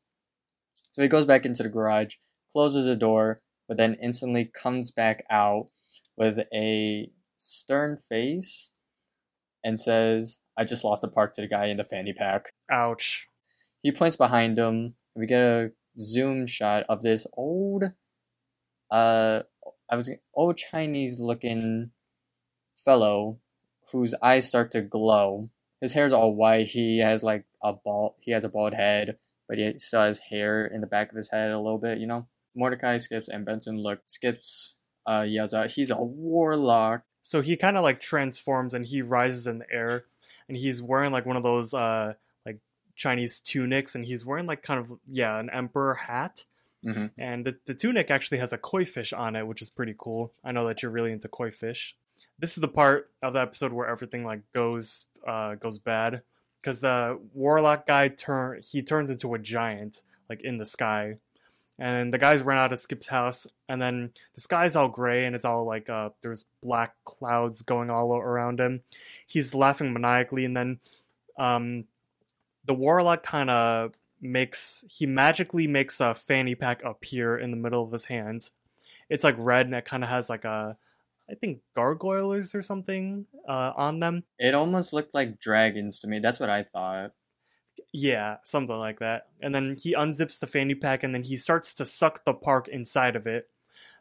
[0.91, 2.15] So he goes back into the garage,
[2.53, 5.67] closes the door, but then instantly comes back out
[6.17, 8.73] with a stern face
[9.65, 12.53] and says, I just lost a park to the guy in the fanny pack.
[12.71, 13.29] Ouch.
[13.83, 17.85] He points behind him, and we get a zoom shot of this old,
[18.91, 19.43] uh,
[19.91, 21.91] I was old Chinese looking
[22.75, 23.39] fellow
[23.93, 25.51] whose eyes start to glow.
[25.81, 26.69] His hair's all white.
[26.69, 28.15] He has like a bald.
[28.21, 31.31] He has a bald head, but he still has hair in the back of his
[31.31, 31.99] head a little bit.
[31.99, 32.27] You know.
[32.55, 34.03] Mordecai skips and Benson look.
[34.07, 34.77] Skips
[35.07, 39.47] uh, yells out, "He's a warlock!" So he kind of like transforms and he rises
[39.47, 40.05] in the air,
[40.49, 42.15] and he's wearing like one of those uh
[42.47, 42.59] like
[42.97, 46.45] Chinese tunics, and he's wearing like kind of yeah an emperor hat.
[46.85, 47.13] Mhm.
[47.17, 50.35] And the, the tunic actually has a koi fish on it, which is pretty cool.
[50.45, 51.97] I know that you're really into koi fish.
[52.39, 56.23] This is the part of the episode where everything like goes uh goes bad
[56.61, 61.19] because the warlock guy turn he turns into a giant like in the sky.
[61.79, 65.35] And the guys run out of Skip's house, and then the sky's all gray and
[65.35, 68.83] it's all like uh there's black clouds going all around him.
[69.27, 70.79] He's laughing maniacally, and then
[71.37, 71.85] um
[72.65, 77.85] the warlock kind of makes he magically makes a fanny pack appear in the middle
[77.85, 78.53] of his hands
[79.11, 80.77] It's like red and it kind of has like a,
[81.29, 84.25] I think gargoyles or something uh, on them.
[84.39, 86.21] It almost looked like dragons to me.
[86.21, 87.13] That's what I thought.
[87.97, 89.29] Yeah, something like that.
[89.41, 92.67] And then he unzips the fanny pack and then he starts to suck the park
[92.67, 93.49] inside of it.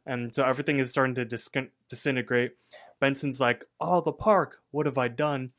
[0.04, 1.48] And so everything is starting to dis-
[1.88, 2.54] disintegrate.
[3.00, 5.52] Benson's like, Oh, the park, what have I done?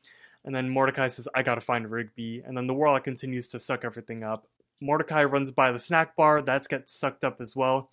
[0.43, 2.43] And then Mordecai says, I gotta find Rigby.
[2.45, 4.49] And then the warlock continues to suck everything up.
[4.81, 7.89] Mordecai runs by the snack bar, that gets sucked up as well.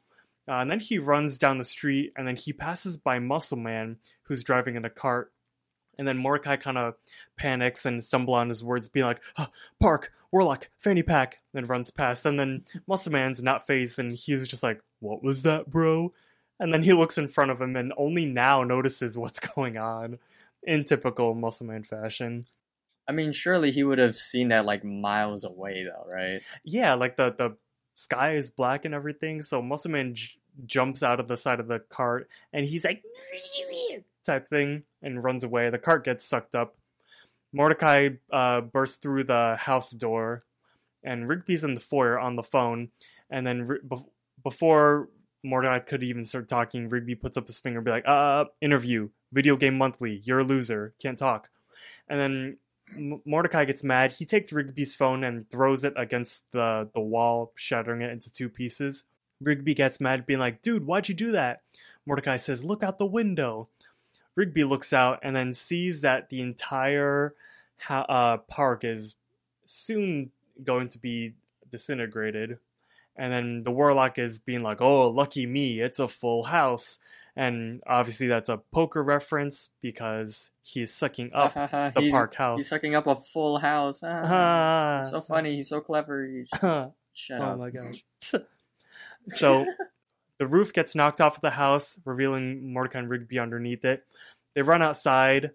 [0.49, 3.99] Uh, and then he runs down the street and then he passes by Muscle Man,
[4.25, 5.32] who's driving in a cart.
[5.99, 6.95] And then Mordecai kind of
[7.37, 9.49] panics and stumble on his words, being like, oh,
[9.81, 12.25] Park, Warlock, Fanny Pack, and runs past.
[12.25, 16.13] And then Muscle Man's not phased and he's just like, What was that, bro?
[16.59, 20.19] And then he looks in front of him and only now notices what's going on
[20.63, 22.45] in typical Muscle Man fashion.
[23.09, 26.41] I mean, surely he would have seen that like miles away, though, right?
[26.65, 27.57] Yeah, like the, the
[27.95, 29.43] sky is black and everything.
[29.43, 30.31] So Muscle Man j-
[30.65, 33.03] jumps out of the side of the cart and he's like,
[34.23, 35.71] type thing and runs away.
[35.71, 36.77] The cart gets sucked up.
[37.53, 40.45] Mordecai uh, bursts through the house door,
[41.05, 42.89] and Rigby's in the foyer on the phone.
[43.31, 44.07] And then be-
[44.43, 45.09] before
[45.45, 49.11] Mordecai could even start talking, Rigby puts up his finger and be like, uh, interview,
[49.33, 51.51] video game monthly, you're a loser, can't talk.
[52.09, 54.13] And then Mordecai gets mad.
[54.13, 58.49] He takes Rigby's phone and throws it against the, the wall, shattering it into two
[58.49, 59.05] pieces.
[59.41, 61.63] Rigby gets mad, being like, dude, why'd you do that?
[62.07, 63.69] Mordecai says, look out the window.
[64.35, 67.35] Rigby looks out and then sees that the entire
[67.81, 69.15] ha- uh, park is
[69.65, 70.31] soon
[70.63, 71.35] going to be
[71.71, 72.59] disintegrated.
[73.17, 75.81] And then the warlock is being like, "Oh, lucky me!
[75.81, 76.99] It's a full house."
[77.37, 82.61] And obviously, that's a poker reference because he's sucking up the he's, park house.
[82.61, 84.03] He's sucking up a full house.
[84.03, 85.57] Ah, so funny.
[85.57, 86.27] He's so clever.
[86.27, 87.59] He- oh Shut up.
[87.59, 88.03] my gosh!
[89.27, 89.67] so
[90.39, 94.05] the roof gets knocked off of the house, revealing Mordecai and Rigby underneath it.
[94.55, 95.53] They run outside,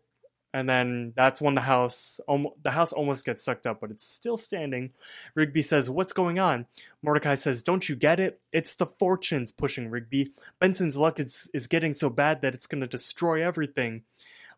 [0.53, 4.05] and then that's when the house almo- the house almost gets sucked up, but it's
[4.05, 4.91] still standing.
[5.35, 6.65] Rigby says, "What's going on?"
[7.01, 8.39] Mordecai says, "Don't you get it?
[8.51, 10.33] It's the fortunes pushing Rigby.
[10.59, 14.03] Benson's luck is is getting so bad that it's going to destroy everything.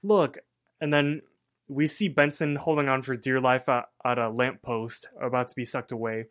[0.04, 0.40] Look."
[0.82, 1.22] And then
[1.70, 5.66] we see Benson holding on for dear life at, at a lamppost, about to be
[5.66, 6.26] sucked away.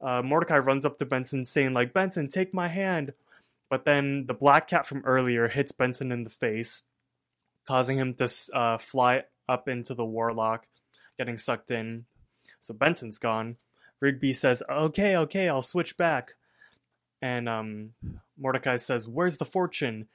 [0.00, 3.12] Uh, Mordecai runs up to Benson, saying, "Like Benson, take my hand."
[3.68, 6.82] But then the black cat from earlier hits Benson in the face,
[7.66, 10.66] causing him to uh, fly up into the warlock,
[11.18, 12.06] getting sucked in.
[12.58, 13.56] So Benson's gone.
[14.00, 16.34] Rigby says, "Okay, okay, I'll switch back."
[17.22, 17.90] And um,
[18.38, 20.08] Mordecai says, "Where's the fortune?"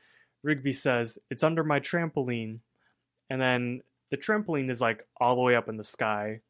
[0.43, 2.59] Rigby says, "It's under my trampoline."
[3.29, 3.81] And then
[4.11, 6.41] the trampoline is like all the way up in the sky.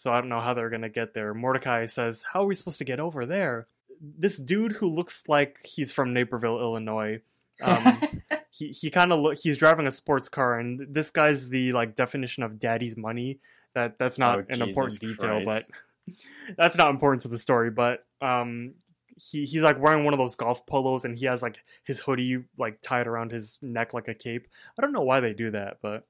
[0.00, 1.34] So I don't know how they're gonna get there.
[1.34, 3.66] Mordecai says, "How are we supposed to get over there?"
[4.00, 7.20] This dude who looks like he's from Naperville, Illinois.
[7.62, 8.00] Um,
[8.50, 11.94] he he kind of look he's driving a sports car and this guy's the like
[11.94, 13.38] definition of daddy's money
[13.74, 15.70] that that's not Oh, an Jesus important detail Christ.
[16.06, 16.14] but
[16.56, 18.72] that's not important to the story but um
[19.16, 22.42] he he's like wearing one of those golf polos and he has like his hoodie
[22.56, 24.48] like tied around his neck like a cape
[24.78, 26.06] i don't know why they do that but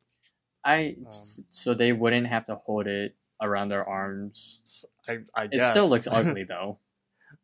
[0.65, 0.95] I
[1.39, 4.85] Um, so they wouldn't have to hold it around their arms.
[5.09, 6.79] i i It guess still looks ugly though.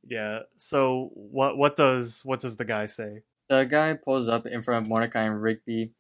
[0.06, 4.60] yeah so what what does what does the guy say The guy pulls up in
[4.62, 5.92] front of Mordecai and Rigby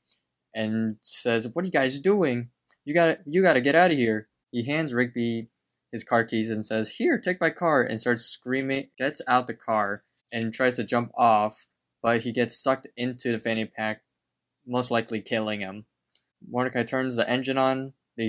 [0.54, 2.50] and says, "What are you guys doing?
[2.84, 5.48] You got you got to get out of here." He hands Rigby
[5.92, 8.88] his car keys and says, "Here, take my car." and starts screaming.
[8.98, 11.66] Gets out the car and tries to jump off,
[12.02, 14.02] but he gets sucked into the fanny pack,
[14.66, 15.84] most likely killing him.
[16.42, 17.92] Mordecai turns the engine on.
[18.18, 18.28] They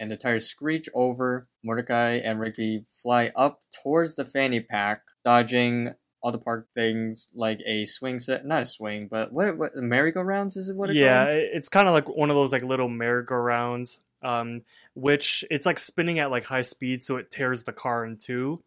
[0.00, 1.46] and the tires screech over.
[1.62, 7.60] Mordecai and Rigby fly up towards the fanny pack, dodging all the park things like
[7.66, 11.24] a swing set, not a swing, but what what merry-go-rounds is it what it yeah
[11.24, 11.28] called?
[11.54, 14.60] it's kind of like one of those like little merry-go-rounds um
[14.94, 18.60] which it's like spinning at like high speed so it tears the car in 2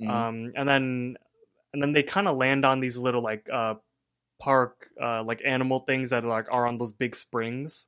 [0.00, 0.08] Mhm.
[0.08, 1.16] um and then
[1.72, 3.74] and then they kind of land on these little like uh
[4.40, 7.86] park uh like animal things that are like are on those big springs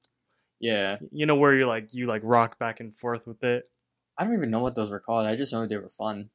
[0.61, 3.69] yeah, you know where you like you like rock back and forth with it
[4.19, 5.27] I don't even know what those were called.
[5.27, 6.31] I just know they were fun.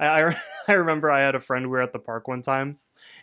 [0.00, 0.36] I, I
[0.68, 2.78] I remember I had a friend we were at the park one time,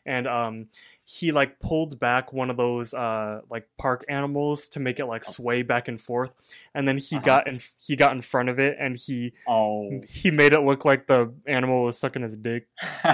[0.05, 0.67] and um
[1.03, 5.23] he like pulled back one of those uh like park animals to make it like
[5.23, 6.31] sway back and forth,
[6.73, 7.25] and then he Uh-huh.
[7.25, 10.85] got in he got in front of it and he Oh, he made it look
[10.85, 12.67] like the animal was sucking his dick.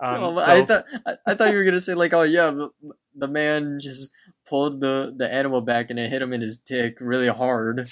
[0.00, 2.70] Um, Oh, I thought I, I thought you were gonna say like, oh yeah, the,
[3.14, 4.10] the man just
[4.46, 7.86] pulled the the animal back and it hit him in his dick really hard.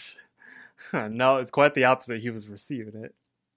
[0.92, 2.20] no, it's quite the opposite.
[2.20, 3.14] He was receiving it.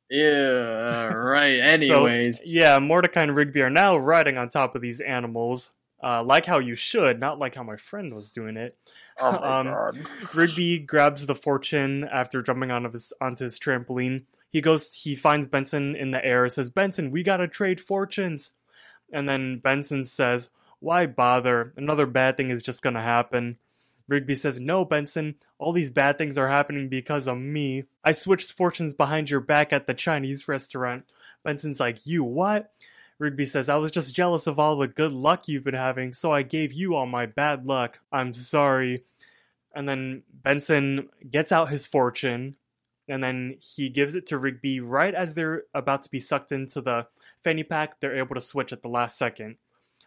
[0.09, 1.59] Yeah, right.
[1.59, 5.71] Anyways, So, yeah, Mordecai and Rigby are now riding on top of these animals,
[6.03, 8.77] uh, like how you should, not like how my friend was doing it.
[9.19, 9.97] oh my um, god.
[10.35, 14.25] Rigby grabs the fortune after jumping on his, onto his trampoline.
[14.55, 18.53] He goes, he finds Benson in the air, says, Benson, we gotta trade fortunes.
[19.11, 20.49] And then Benson says,
[20.79, 21.73] Why bother?
[21.75, 23.57] Another bad thing is just gonna happen.
[24.07, 27.83] Rigby says, No, Benson, all these bad things are happening because of me.
[28.01, 31.11] I switched fortunes behind your back at the Chinese restaurant.
[31.43, 32.71] Benson's like, You what?
[33.19, 36.31] Rigby says, I was just jealous of all the good luck you've been having, so
[36.31, 37.99] I gave you all my bad luck.
[38.09, 39.03] I'm sorry.
[39.75, 42.55] And then Benson gets out his fortune,
[43.07, 46.81] and then he gives it to Rigby right as they're about to be sucked into
[46.81, 47.07] the
[47.43, 47.99] fanny pack.
[47.99, 49.57] They're able to switch at the last second.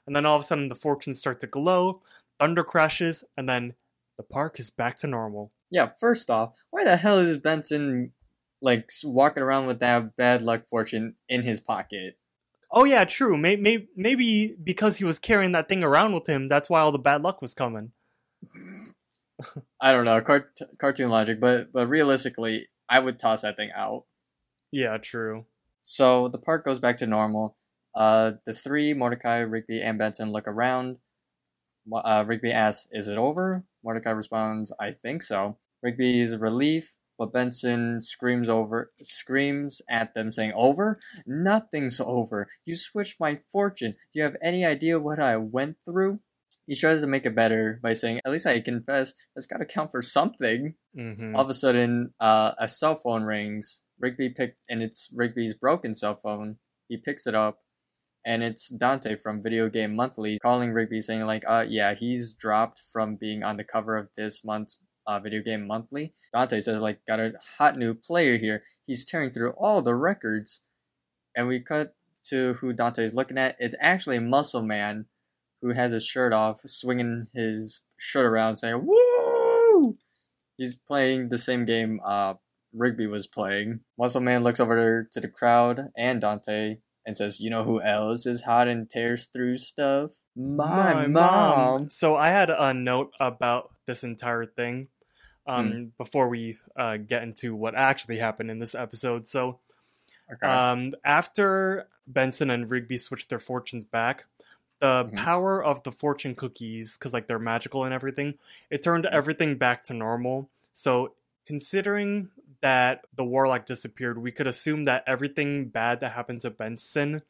[0.07, 2.03] And then all of a sudden, the fortunes start to glow,
[2.41, 3.75] thunder crashes, and then
[4.17, 5.53] the park is back to normal.
[5.71, 8.13] Yeah, first off, why the hell is Benson
[8.61, 12.19] like walking around with that bad luck fortune in his pocket?
[12.73, 13.37] Oh yeah, true.
[13.37, 16.93] May- may- maybe because he was carrying that thing around with him, that's why all
[16.93, 17.93] the bad luck was coming.
[19.81, 24.05] I don't know, cart- cartoon logic, but but realistically, I would toss that thing out.
[24.71, 25.47] Yeah, true.
[25.83, 27.57] So the park goes back to normal.
[27.95, 30.99] Uh, the three, Mordecai, Rigby, and Benson, look around.
[31.93, 33.65] Uh, Rigby asks, Is it over?
[33.83, 35.57] Mordecai responds, I think so.
[35.83, 40.99] Rigby's relief, but Benson screams over screams at them saying, Over?
[41.27, 42.49] Nothing's over.
[42.65, 43.93] You switched my fortune.
[44.13, 46.21] Do you have any idea what I went through?
[46.69, 49.91] He tries to make it better by saying, At least I confess, that's gotta count
[49.91, 50.75] for something.
[50.95, 53.83] hmm All of a sudden, uh, a cell phone rings.
[53.99, 56.59] Rigby picked, and it's Rigby's broken cell phone.
[56.87, 57.59] He picks it up,
[58.25, 62.81] and it's Dante from Video Game Monthly calling Rigby, saying like, "Uh, yeah, he's dropped
[62.93, 67.01] from being on the cover of this month's uh, Video Game Monthly." Dante says like,
[67.07, 68.63] "Got a hot new player here.
[68.87, 70.63] He's tearing through all the records,"
[71.35, 73.57] and we cut to who Dante is looking at.
[73.59, 75.07] It's actually Muscle Man,
[75.63, 79.97] who has his shirt off, swinging his shirt around, saying "Woo!"
[80.57, 82.35] He's playing the same game uh,
[82.73, 83.81] Rigby was playing.
[83.99, 88.27] Muscle Man looks over to the crowd and Dante and says, You know who else
[88.27, 90.13] is hot and tears through stuff?
[90.37, 91.91] My, mom.
[91.91, 94.89] So I had a note about this entire thing
[95.47, 99.27] um, before we uh, get into what actually happened in this episode.
[99.27, 99.61] So
[100.31, 100.47] Okay.
[100.47, 104.27] um, after Benson and Rigby switched their fortunes back,
[104.81, 105.17] the Mhm.
[105.17, 108.35] power of the fortune cookies, because like they're magical and everything,
[108.71, 110.49] it turned everything back to normal.
[110.73, 111.15] So
[111.47, 117.23] considering that the warlock disappeared, we could assume that everything bad that happened to Benson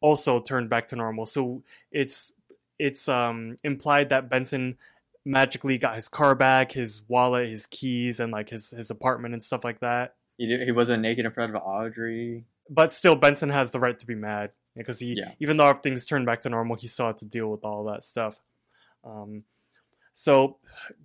[0.00, 1.26] also turned back to normal.
[1.26, 2.32] So it's
[2.78, 4.76] it's um implied that Benson
[5.24, 9.42] magically got his car back, his wallet, his keys, and like his his apartment and
[9.42, 10.14] stuff like that.
[10.38, 12.44] he, he wasn't naked in front of Audrey.
[12.72, 15.32] But still, Benson has the right to be mad because he, Yeah.
[15.40, 18.04] even though things turned back to normal, he still had to deal with all that
[18.04, 18.40] stuff.
[19.04, 19.42] Um,
[20.12, 20.58] so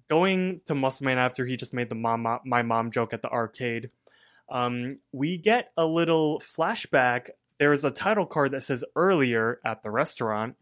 [0.08, 3.30] going to Muscle Man after he just made the mom my mom joke at the
[3.30, 3.90] arcade,
[4.50, 7.30] um, we get a little flashback.
[7.58, 10.56] There is a title card that says earlier at the restaurant,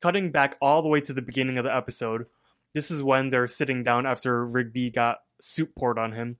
[0.00, 2.26] cutting back all the way to the beginning of the episode.
[2.72, 6.38] This is when they're sitting down after Rigby got soup poured on him.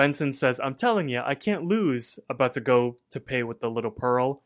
[0.00, 3.70] Benson says, I'm telling you, I can't lose, about to go to pay with the
[3.70, 4.40] little pearl.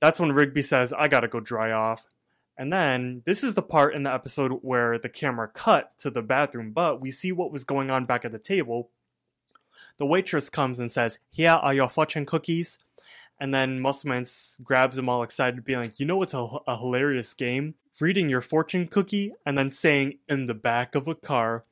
[0.00, 2.08] That's when Rigby says, I gotta go dry off.
[2.58, 6.20] And then, this is the part in the episode where the camera cut to the
[6.20, 8.90] bathroom, but we see what was going on back at the table.
[9.98, 12.80] The waitress comes and says, Here are your fortune cookies.
[13.38, 16.76] And then Muscleman s- grabs him all excited, being like, You know what's a, a
[16.76, 17.76] hilarious game?
[18.00, 21.66] Reading your fortune cookie and then saying, In the back of a car.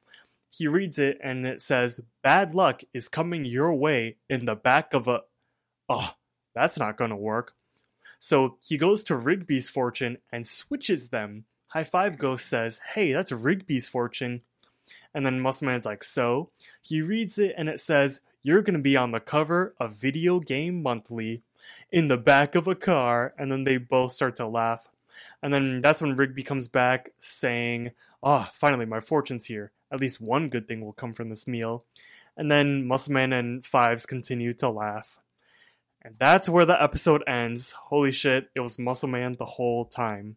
[0.51, 4.93] He reads it and it says, Bad luck is coming your way in the back
[4.93, 5.20] of a.
[5.89, 6.14] Oh,
[6.55, 7.55] that's not gonna work.
[8.18, 11.44] So he goes to Rigby's fortune and switches them.
[11.68, 14.43] High Five Ghost says, Hey, that's Rigby's fortune.
[15.14, 16.51] And then Muscleman's like, So?
[16.82, 20.82] He reads it and it says, You're gonna be on the cover of Video Game
[20.82, 21.43] Monthly
[21.93, 23.35] in the back of a car.
[23.39, 24.89] And then they both start to laugh.
[25.43, 29.72] And then that's when Rigby comes back saying, Oh, finally, my fortune's here.
[29.93, 31.85] At least one good thing will come from this meal.
[32.37, 35.19] And then Muscleman and Fives continue to laugh.
[36.03, 37.73] And that's where the episode ends.
[37.73, 40.37] Holy shit, it was Muscleman the whole time.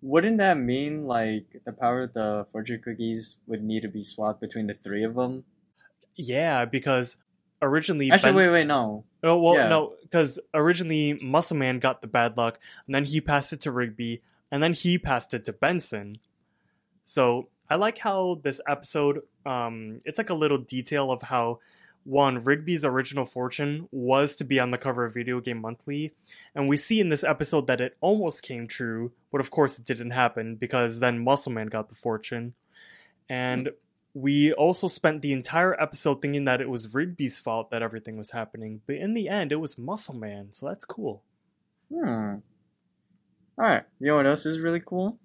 [0.00, 4.40] Wouldn't that mean like the power of the fortune cookies would need to be swapped
[4.40, 5.44] between the three of them?
[6.16, 7.16] Yeah, because
[7.60, 8.10] originally.
[8.10, 9.04] Actually, Ben- wait, wait, no.
[9.22, 9.68] No, well, Yeah.
[9.68, 14.22] no, because originally Muscleman got the bad luck, and then he passed it to Rigby,
[14.50, 16.18] and then he passed it to Benson.
[17.04, 21.60] So I like how this episode, um, it's like a little detail of how
[22.04, 26.12] one, Rigby's original fortune was to be on the cover of Video Game Monthly,
[26.54, 29.86] and we see in this episode that it almost came true, but of course it
[29.86, 32.52] didn't happen because then Muscleman got the fortune.
[33.30, 33.70] And
[34.12, 38.32] we also spent the entire episode thinking that it was Rigby's fault that everything was
[38.32, 41.22] happening, but in the end it was Muscleman, so that's cool.
[41.90, 42.34] Hmm.
[43.58, 45.16] Alright, you know what else is really cool?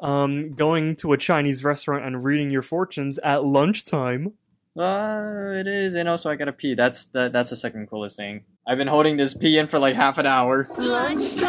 [0.00, 4.34] Um, going to a Chinese restaurant and reading your fortunes at lunchtime.
[4.76, 6.74] Uh, it is, and also I gotta pee.
[6.74, 8.44] That's the that's the second coolest thing.
[8.66, 10.68] I've been holding this pee in for like half an hour.
[10.78, 11.48] Lunchtime!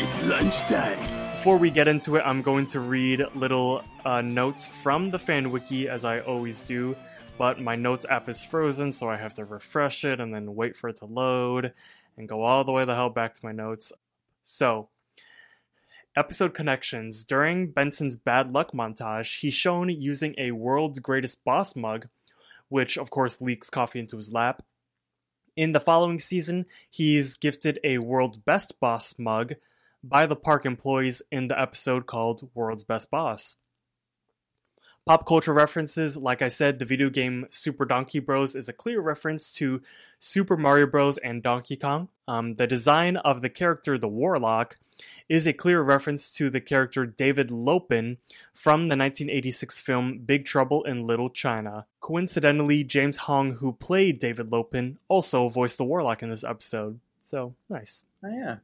[0.00, 0.98] It's lunchtime.
[1.42, 5.50] Before we get into it, I'm going to read little uh, notes from the fan
[5.50, 6.94] wiki as I always do.
[7.36, 10.76] But my notes app is frozen, so I have to refresh it and then wait
[10.76, 11.72] for it to load
[12.16, 13.92] and go all the way the hell back to my notes.
[14.44, 14.88] So,
[16.14, 17.24] episode connections.
[17.24, 22.06] During Benson's bad luck montage, he's shown using a world's greatest boss mug,
[22.68, 24.62] which of course leaks coffee into his lap.
[25.56, 29.54] In the following season, he's gifted a world's best boss mug
[30.02, 33.56] by the park employees in the episode called World's Best Boss.
[35.04, 38.54] Pop culture references, like I said, the video game Super Donkey Bros.
[38.54, 39.82] is a clear reference to
[40.20, 41.18] Super Mario Bros.
[41.18, 42.08] and Donkey Kong.
[42.28, 44.78] Um, the design of the character, the Warlock,
[45.28, 48.18] is a clear reference to the character David Lo Pan
[48.54, 51.86] from the 1986 film Big Trouble in Little China.
[52.00, 57.00] Coincidentally, James Hong, who played David Lo Pan, also voiced the Warlock in this episode.
[57.18, 58.04] So, nice.
[58.24, 58.58] Oh yeah.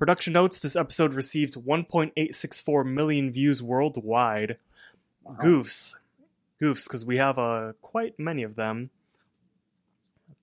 [0.00, 4.56] Production notes this episode received 1.864 million views worldwide.
[5.22, 5.36] Wow.
[5.38, 5.94] Goofs.
[6.58, 8.88] Goofs, because we have uh, quite many of them.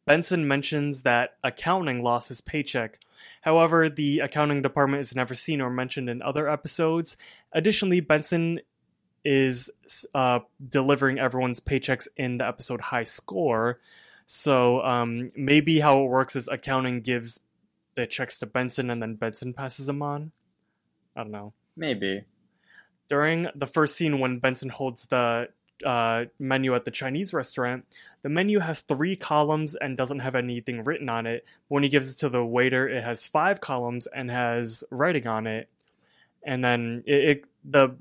[0.06, 3.00] Benson mentions that accounting lost his paycheck.
[3.42, 7.18] However, the accounting department is never seen or mentioned in other episodes.
[7.52, 8.60] Additionally, Benson
[9.26, 9.72] is
[10.14, 13.80] uh, delivering everyone's paychecks in the episode High Score.
[14.28, 17.40] So um, maybe how it works is accounting gives
[17.98, 20.32] the checks to Benson and then Benson passes them on.
[21.18, 21.52] I don't know.
[21.76, 22.24] Maybe.
[23.10, 25.50] During the first scene when Benson holds the
[25.86, 27.86] uh, menu at the Chinese restaurant,
[28.22, 31.46] the menu has three columns and doesn't have anything written on it.
[31.70, 35.48] When he gives it to the waiter, it has five columns and has writing on
[35.48, 35.70] it.
[36.46, 37.96] And then it, it the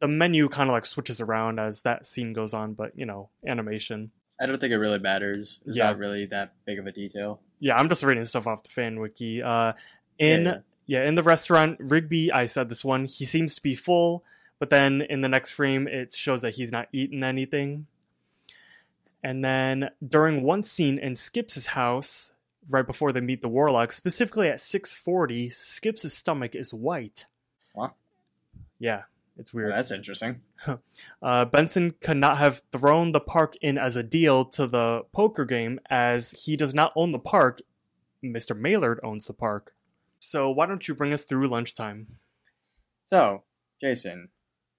[0.00, 3.28] the menu kind of like switches around as that scene goes on, but you know,
[3.46, 4.10] animation.
[4.40, 5.60] I don't think it really matters.
[5.66, 5.86] It's Yeah.
[5.88, 7.40] not really that big of a detail.
[7.60, 9.42] Yeah, I'm just reading stuff off the fan wiki.
[9.42, 9.74] Uh,
[10.18, 10.58] in Yeah,
[10.90, 14.24] yeah, in the restaurant, Rigby, I said this one, he seems to be full,
[14.58, 17.86] but then in the next frame, it shows that he's not eating anything.
[19.22, 22.32] And then during one scene in Skips' house,
[22.68, 27.26] right before they meet the Warlock, specifically at 640, Skips' stomach is white.
[27.72, 27.94] What?
[28.80, 29.02] Yeah,
[29.36, 29.72] it's weird.
[29.72, 30.40] that's interesting.
[31.22, 35.44] Uh, Benson could not have thrown the park in as a deal to the poker
[35.44, 37.60] game as he does not own the park.
[38.24, 38.58] Mr.
[38.58, 39.74] Maellard owns the park.
[40.18, 42.06] So why don't you bring us through lunchtime?
[43.04, 43.42] So,
[43.82, 44.28] Jason,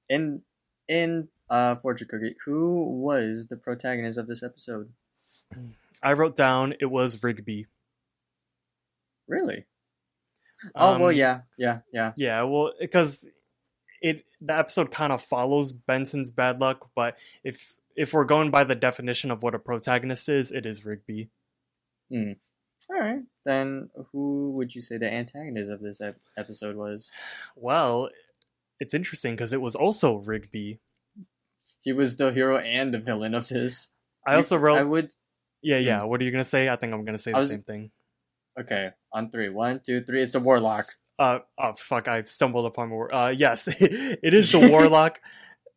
[0.09, 0.41] in
[0.87, 4.91] in uh Fortune Cookie, who was the protagonist of this episode?
[6.03, 7.67] I wrote down it was Rigby.
[9.27, 9.65] Really?
[10.75, 12.13] oh well, Um, yeah, yeah, yeah.
[12.15, 13.27] Yeah, well, because
[14.01, 18.63] it the episode kind of follows Benson's bad luck, but if if we're going by
[18.63, 21.29] the definition of what a protagonist is, it is Rigby.
[22.09, 22.33] Hmm.
[22.89, 27.11] All right, then who would you say the antagonist of this ep- episode was?
[27.55, 28.09] Well,
[28.79, 30.79] it's interesting because it was also Rigby.
[31.83, 33.91] He was the hero and the villain of this.
[34.27, 34.79] I also wrote.
[34.79, 35.11] I would.
[35.61, 35.99] Yeah, yeah.
[36.01, 36.07] Hmm.
[36.07, 36.69] What are you gonna say?
[36.69, 37.91] I think I'm gonna say the was- same thing.
[38.59, 39.47] Okay, on three.
[39.49, 40.21] One, two, three.
[40.21, 40.85] It's the warlock.
[41.21, 42.07] Uh oh fuck!
[42.07, 43.11] I've stumbled upon word.
[43.13, 45.21] Uh, yes, it is the warlock.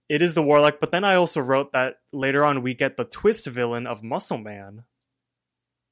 [0.08, 0.80] It is the warlock.
[0.80, 4.38] But then I also wrote that later on we get the twist villain of Muscle
[4.38, 4.84] Man.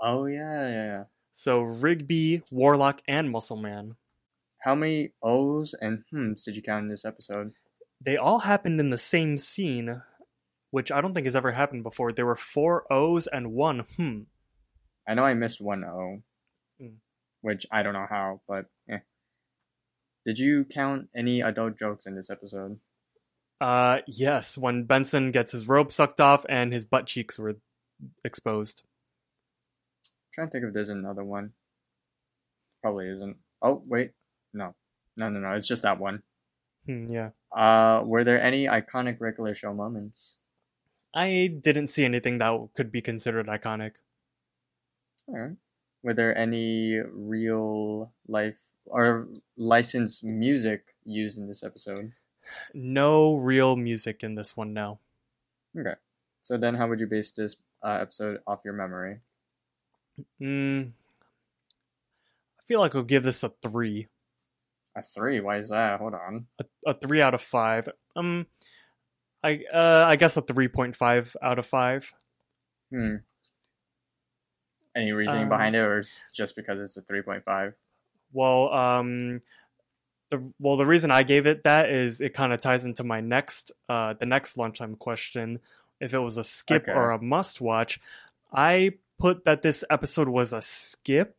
[0.01, 1.05] Oh yeah, yeah, yeah.
[1.33, 3.97] So Rigby, Warlock, and Muscle Man.
[4.61, 7.53] How many O's and hmms did you count in this episode?
[8.01, 10.01] They all happened in the same scene,
[10.71, 12.11] which I don't think has ever happened before.
[12.11, 14.21] There were four O's and one hmm.
[15.07, 16.23] I know I missed one O,
[16.81, 16.97] Mm.
[17.43, 19.01] which I don't know how, but eh.
[20.25, 22.79] Did you count any adult jokes in this episode?
[23.61, 27.57] Uh, yes, when Benson gets his robe sucked off and his butt cheeks were
[28.25, 28.83] exposed.
[30.05, 31.53] I'm trying to think if there's another one.
[32.83, 33.37] Probably isn't.
[33.61, 34.13] Oh wait,
[34.53, 34.75] no,
[35.17, 35.51] no, no, no.
[35.53, 36.23] It's just that one.
[36.87, 37.31] Hmm, yeah.
[37.55, 40.39] Uh, were there any iconic regular show moments?
[41.15, 43.93] I didn't see anything that could be considered iconic.
[45.29, 45.57] Alright.
[46.03, 52.13] Were there any real life or licensed music used in this episode?
[52.75, 54.99] No real music in this one, no.
[55.79, 55.95] Okay.
[56.41, 59.21] So then, how would you base this uh, episode off your memory?
[60.41, 60.91] Mm,
[62.59, 64.09] I feel like I'll give this a three.
[64.97, 65.41] A three?
[65.41, 66.01] Why is that?
[66.01, 66.47] Hold on.
[66.61, 67.89] A, a three out of five.
[68.17, 68.47] Um,
[69.43, 72.13] I uh, I guess a three point five out of five.
[72.91, 73.17] Hmm.
[74.95, 77.75] Any reasoning Um, behind it, or is just because it's a three point five?
[78.33, 79.41] Well, um,
[80.31, 83.21] the well the reason I gave it that is it kind of ties into my
[83.21, 85.61] next uh the next lunchtime question.
[86.01, 86.93] If it was a skip Okay.
[86.93, 88.01] or a must watch,
[88.53, 91.37] I put that this episode was a skip.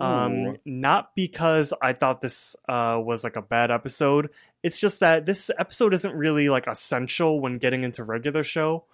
[0.00, 4.28] Um, not because I thought this uh was like a bad episode.
[4.62, 8.84] It's just that this episode isn't really like essential when getting into regular show.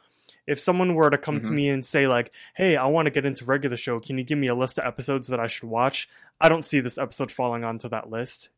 [0.47, 1.55] If someone were to come to Mhm.
[1.55, 3.99] me and say like, "Hey, I want to get into regular show.
[4.01, 6.09] Can you give me a list of episodes that I should watch?"
[6.41, 8.51] I don't see this episode falling onto that list.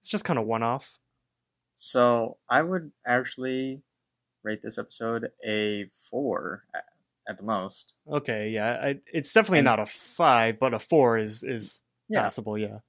[0.00, 0.98] It's just kind of one off.
[1.74, 3.82] So I would actually
[4.42, 7.94] rate this episode a four at, the most.
[8.08, 12.22] Okay, yeah, I, it's definitely And- not a five, but a four is is Yeah.
[12.22, 12.58] passable.
[12.58, 12.80] Yeah.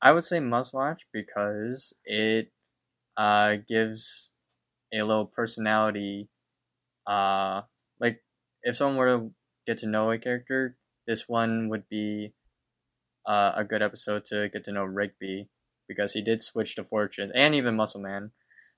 [0.00, 2.52] I would say must watch because it
[3.16, 4.30] uh, gives
[4.92, 6.28] a little personality.
[7.06, 7.62] Uh,
[8.00, 8.22] like
[8.62, 9.30] if someone were to
[9.66, 10.76] get to know a character,
[11.06, 12.32] this one would be
[13.26, 15.48] uh, a good episode to get to know Rigby
[15.88, 18.30] because he did switch to Fortune and even Muscle Man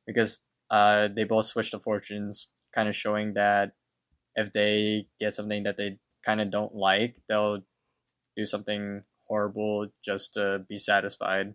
[0.07, 0.40] because
[0.70, 3.73] uh, they both switched to Fortunes, kind of showing that
[4.35, 7.62] if they get something that they kind of don't like, they'll
[8.36, 11.55] do something horrible just to be satisfied,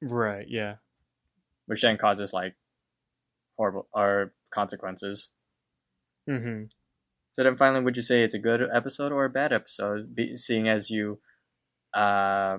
[0.00, 0.46] Right.
[0.48, 0.76] Yeah.
[1.66, 2.54] which then causes like
[3.56, 5.30] horrible or consequences.
[6.28, 6.64] Mm-hmm.
[7.30, 10.14] So then, finally, would you say it's a good episode or a bad episode?
[10.14, 11.20] Be, seeing as you
[11.94, 12.58] uh,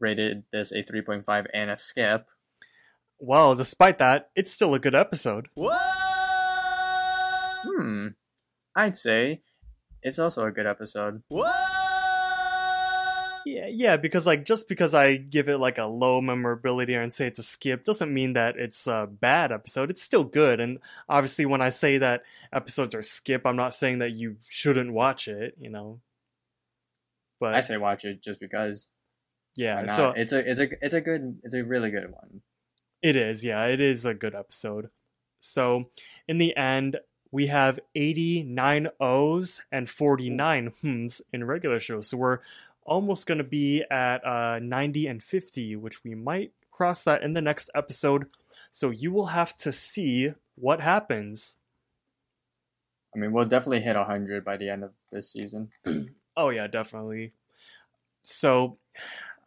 [0.00, 2.28] rated this a three point five and a skip.
[3.18, 5.48] Well, despite that, it's still a good episode.
[7.66, 8.08] Hmm,
[8.76, 9.42] I'd say
[10.02, 11.22] it's also a good episode.
[13.44, 17.26] Yeah, yeah, because like just because I give it like a low memorability and say
[17.26, 19.90] it's a skip doesn't mean that it's a bad episode.
[19.90, 22.22] It's still good, and obviously when I say that
[22.52, 25.56] episodes are skip, I'm not saying that you shouldn't watch it.
[25.58, 26.00] You know,
[27.40, 28.90] but I say watch it just because.
[29.56, 32.42] yeah, so it's a it's a it's a good it's a really good one.
[33.02, 34.88] It is, yeah, it is a good episode.
[35.38, 35.90] So,
[36.26, 36.96] in the end,
[37.30, 42.08] we have 89 O's and 49 hms in regular shows.
[42.08, 42.38] So, we're
[42.84, 47.32] almost going to be at uh, 90 and 50, which we might cross that in
[47.34, 48.26] the next episode.
[48.70, 51.56] So, you will have to see what happens.
[53.14, 55.70] I mean, we'll definitely hit hundred by the end of this season.
[56.36, 57.30] Oh, yeah, definitely.
[58.24, 58.78] So,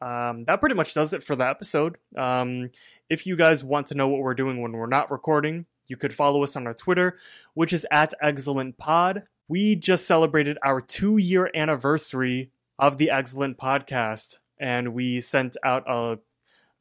[0.01, 1.97] um, that pretty much does it for the episode.
[2.15, 2.69] Um,
[3.09, 6.13] if you guys want to know what we're doing when we're not recording, you could
[6.13, 7.17] follow us on our Twitter,
[7.53, 9.23] which is at Eggscellent Pod.
[9.47, 15.83] We just celebrated our two year anniversary of the Eggscellent Podcast, and we sent out
[15.87, 16.19] a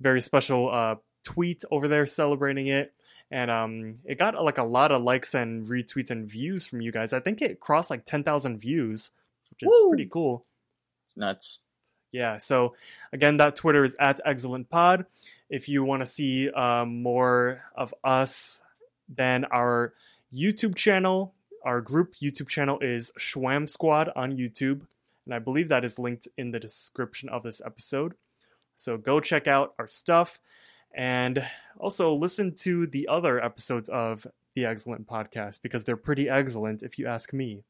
[0.01, 2.93] very special uh, tweet over there celebrating it.
[3.31, 6.93] And um, it got like a lot of likes and retweets and views from you
[6.93, 7.12] guys.
[7.12, 9.10] I think it crossed like 10,000 views,
[9.51, 9.89] which is Woo!
[9.89, 10.47] pretty cool.
[11.05, 11.60] It's nuts.
[12.12, 12.74] Yeah, so
[13.12, 15.06] again, that Twitter is at Eggscellent Pod.
[15.51, 18.60] If you want to see um, more of us,
[19.09, 19.93] then our
[20.32, 24.82] YouTube channel, our group YouTube channel is Shwwam Squad on YouTube.
[25.26, 28.14] And I believe that is linked in the description of this episode.
[28.76, 30.40] So go check out our stuff
[30.94, 31.44] and
[31.78, 36.98] also listen to the other episodes of the Eggscellent Podcast because they're pretty excellent if
[36.98, 37.64] you ask me.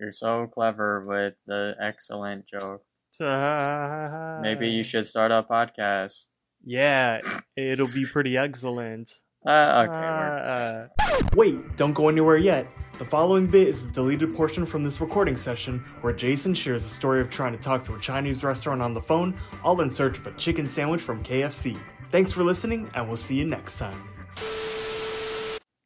[0.00, 2.84] You're so clever with the excellent joke.
[3.20, 6.28] Maybe you should start a podcast.
[6.64, 7.20] Yeah,
[7.56, 9.12] it'll be pretty excellent.
[9.46, 9.90] Uh, okay.
[9.90, 10.88] we're-
[11.22, 12.66] Uh, wait, don't go anywhere yet.
[12.98, 16.88] The following bit is the deleted portion from this recording session where Jason shares a
[16.88, 20.18] story of trying to talk to a Chinese restaurant on the phone, all in search
[20.18, 21.78] of a chicken sandwich from KFC.
[22.10, 24.02] Thanks for listening, and we'll see you next time.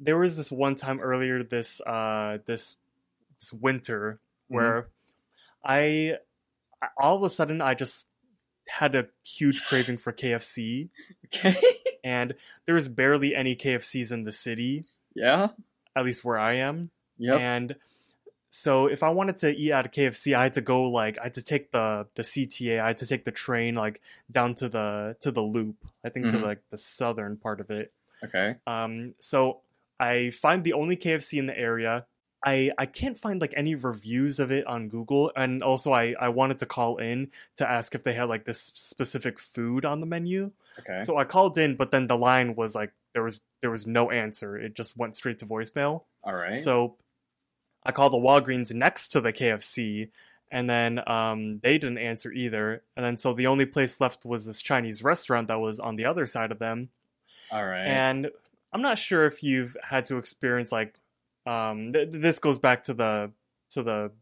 [0.01, 2.77] There was this one time earlier this uh this
[3.39, 4.19] this winter
[4.49, 4.89] where
[5.65, 6.17] I
[6.83, 8.07] I- all of a sudden I just
[8.69, 10.89] had a huge craving for KFC
[11.27, 11.55] Okay.
[12.05, 12.35] And
[12.67, 14.85] there's barely any KFCs in the city,
[15.15, 15.49] yeah.
[15.97, 16.91] at least where I am.
[17.19, 17.37] Yeah.
[17.37, 17.77] And
[18.49, 21.25] so if I wanted to eat at a KFC, I had to go like I
[21.25, 24.01] had to take the the CTA, I had to take the train like
[24.31, 25.77] down to the to the loop.
[26.05, 26.31] I think Mhm.
[26.33, 27.93] to like the southern part of it.
[28.25, 28.57] okay.
[28.67, 29.61] Um so
[29.99, 32.07] I find the only KFC in the area
[32.45, 36.29] I I can't find like any reviews of it on Google, and also I I
[36.29, 40.07] wanted to call in to ask if they had like this specific food on the
[40.07, 40.51] menu.
[40.81, 41.01] Okay.
[41.03, 44.11] So I called in, but then the line was like there was there was no
[44.11, 44.57] answer.
[44.57, 46.03] It just went straight to voicemail.
[46.25, 46.59] All right.
[46.59, 46.97] So
[47.85, 50.11] I called the Walgreens next to the KFC,
[50.51, 52.83] and then um, they didn't answer either.
[52.97, 56.05] And then so the only place left was this Chinese restaurant that was on the
[56.05, 56.91] other side of them.
[57.51, 57.87] All right.
[57.87, 58.31] And
[58.73, 60.99] I'm not sure if you've had to experience like
[61.47, 63.33] um, th- this goes back to the
[63.71, 64.13] to the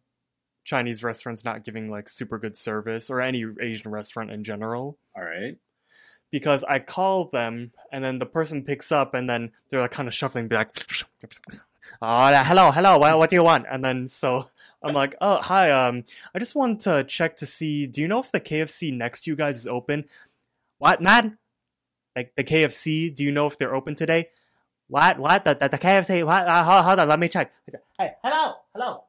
[0.64, 5.24] Chinese restaurants not giving like super good service or any Asian restaurant in general All
[5.24, 5.56] right.
[6.30, 10.06] because I call them and then the person picks up and then they're like kind
[10.08, 10.86] of shuffling, be like,
[12.00, 14.48] "Oh, hello, hello, what, what do you want?" And then so
[14.82, 18.20] I'm like, "Oh, hi, um, I just want to check to see, do you know
[18.20, 20.04] if the KFC next to you guys is open?"
[20.78, 21.38] What, man?
[22.14, 24.28] Like the KFC, do you know if they're open today?
[24.90, 25.20] What?
[25.20, 25.44] What?
[25.44, 26.24] The, the, the KFC?
[26.24, 26.48] What?
[26.48, 27.52] Uh, hold, hold on, let me check.
[27.96, 29.04] Hey, hello, hello.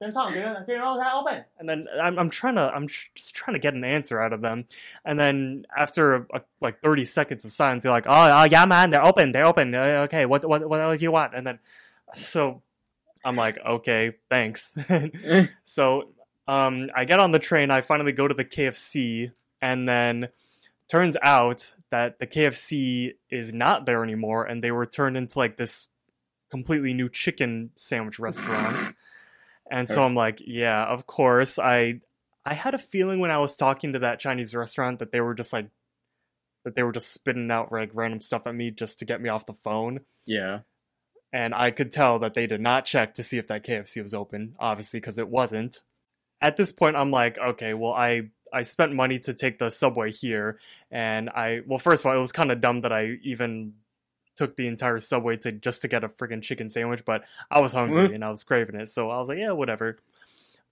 [0.00, 1.44] Dim sum, do you, know they're open?
[1.58, 4.40] And then I'm, I'm trying to, I'm just trying to get an answer out of
[4.40, 4.64] them.
[5.04, 8.88] And then after a, like 30 seconds of silence, they're like, "Oh, uh, yeah, man,
[8.88, 9.32] they're open.
[9.32, 9.74] They're open.
[9.74, 11.58] Uh, okay, what, what, what do you want?" And then,
[12.14, 12.62] so
[13.24, 14.76] I'm like, "Okay, thanks."
[15.64, 16.10] so,
[16.48, 17.70] um, I get on the train.
[17.70, 20.28] I finally go to the KFC, and then
[20.88, 25.56] turns out that the KFC is not there anymore, and they were turned into like
[25.56, 25.88] this
[26.50, 28.94] completely new chicken sandwich restaurant.
[29.68, 31.58] And so I'm like, yeah, of course.
[31.58, 32.00] I
[32.44, 35.34] I had a feeling when I was talking to that Chinese restaurant that they were
[35.34, 35.70] just like
[36.64, 39.28] that they were just spitting out like random stuff at me just to get me
[39.28, 40.00] off the phone.
[40.24, 40.60] yeah.
[41.32, 44.14] And I could tell that they did not check to see if that KFC was
[44.14, 45.82] open, obviously, because it wasn't.
[46.40, 50.10] At this point, I'm like, okay, well, I I spent money to take the subway
[50.10, 50.58] here,
[50.90, 53.74] and I well, first of all, it was kind of dumb that I even
[54.36, 57.72] took the entire subway to just to get a freaking chicken sandwich, but I was
[57.72, 59.98] hungry and I was craving it, so I was like, yeah, whatever.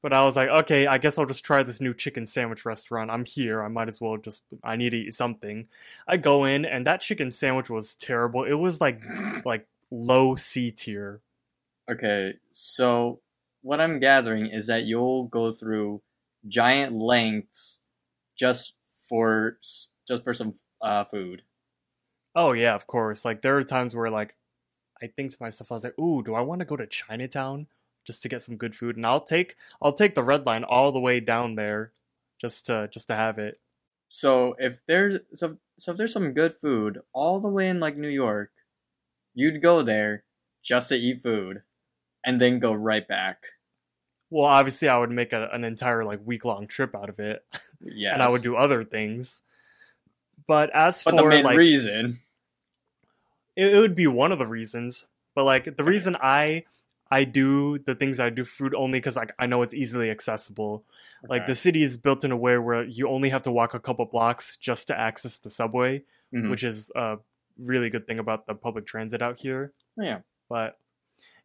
[0.03, 3.11] But I was like, okay, I guess I'll just try this new chicken sandwich restaurant.
[3.11, 3.63] I'm here.
[3.63, 4.43] I might as well just.
[4.63, 5.67] I need to eat something.
[6.07, 8.45] I go in, and that chicken sandwich was terrible.
[8.45, 9.03] It was like
[9.45, 11.21] like low C tier.
[11.91, 12.35] Okay.
[12.51, 13.21] So
[13.63, 16.03] what I'm gathering is that you'll go through
[16.49, 17.81] giant lengths
[18.37, 18.77] just
[19.09, 19.59] for
[20.07, 21.43] just for some uh, food.
[22.35, 23.25] Oh yeah, of course.
[23.25, 24.35] Like there are times where like
[25.03, 27.69] I think to myself, I was like, "Ooh, do I want to go to Chinatown
[28.07, 30.93] just to get some good food?" And I'll take I'll take the red line all
[30.93, 31.93] the way down there
[32.41, 33.61] just to just to have it.
[34.09, 37.97] So if there's so so if there's some good food all the way in like
[37.97, 38.51] New York,
[39.35, 40.25] you'd go there
[40.63, 41.63] just to eat food,
[42.25, 43.45] and then go right back.
[44.35, 47.45] Well, obviously, I would make a, an entire like week long trip out of it,
[47.81, 48.13] Yeah.
[48.15, 49.43] and I would do other things.
[50.49, 52.19] But as But for the main like, reason.
[53.55, 55.07] it, it would be one of the reasons.
[55.37, 56.65] But like the reason I
[57.13, 60.85] I do the things I do food only because like I know it's easily accessible.
[61.29, 63.79] Like the city is built in a way where you only have to walk a
[63.79, 66.03] couple blocks just to access the subway,
[66.35, 66.51] Mhm.
[66.51, 67.19] which is a
[67.57, 69.73] really good thing about the public transit out here.
[69.97, 70.21] yeah.
[70.49, 70.77] But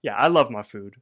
[0.01, 0.95] yeah, I love my food.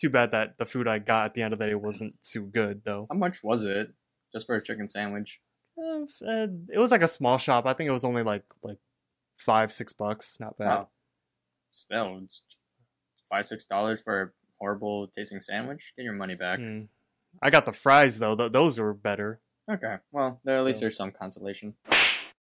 [0.00, 2.42] Too bad that the food I got at the end of the day wasn't too
[2.46, 3.06] good though.
[3.10, 3.92] How much was it
[4.32, 5.40] just for a chicken sandwich?
[5.78, 7.66] Uh, it was like a small shop.
[7.66, 8.78] I think it was only like like
[9.38, 10.36] five six bucks.
[10.40, 10.66] Not bad.
[10.66, 10.88] Wow.
[11.68, 12.42] Still, it's
[13.30, 14.30] five six dollars for a
[14.60, 15.92] horrible tasting sandwich.
[15.96, 16.60] Get your money back.
[16.60, 16.88] Mm.
[17.42, 18.36] I got the fries though.
[18.36, 19.40] Th- those were better.
[19.70, 19.96] Okay.
[20.12, 21.74] Well, there at least So- there's some consolation.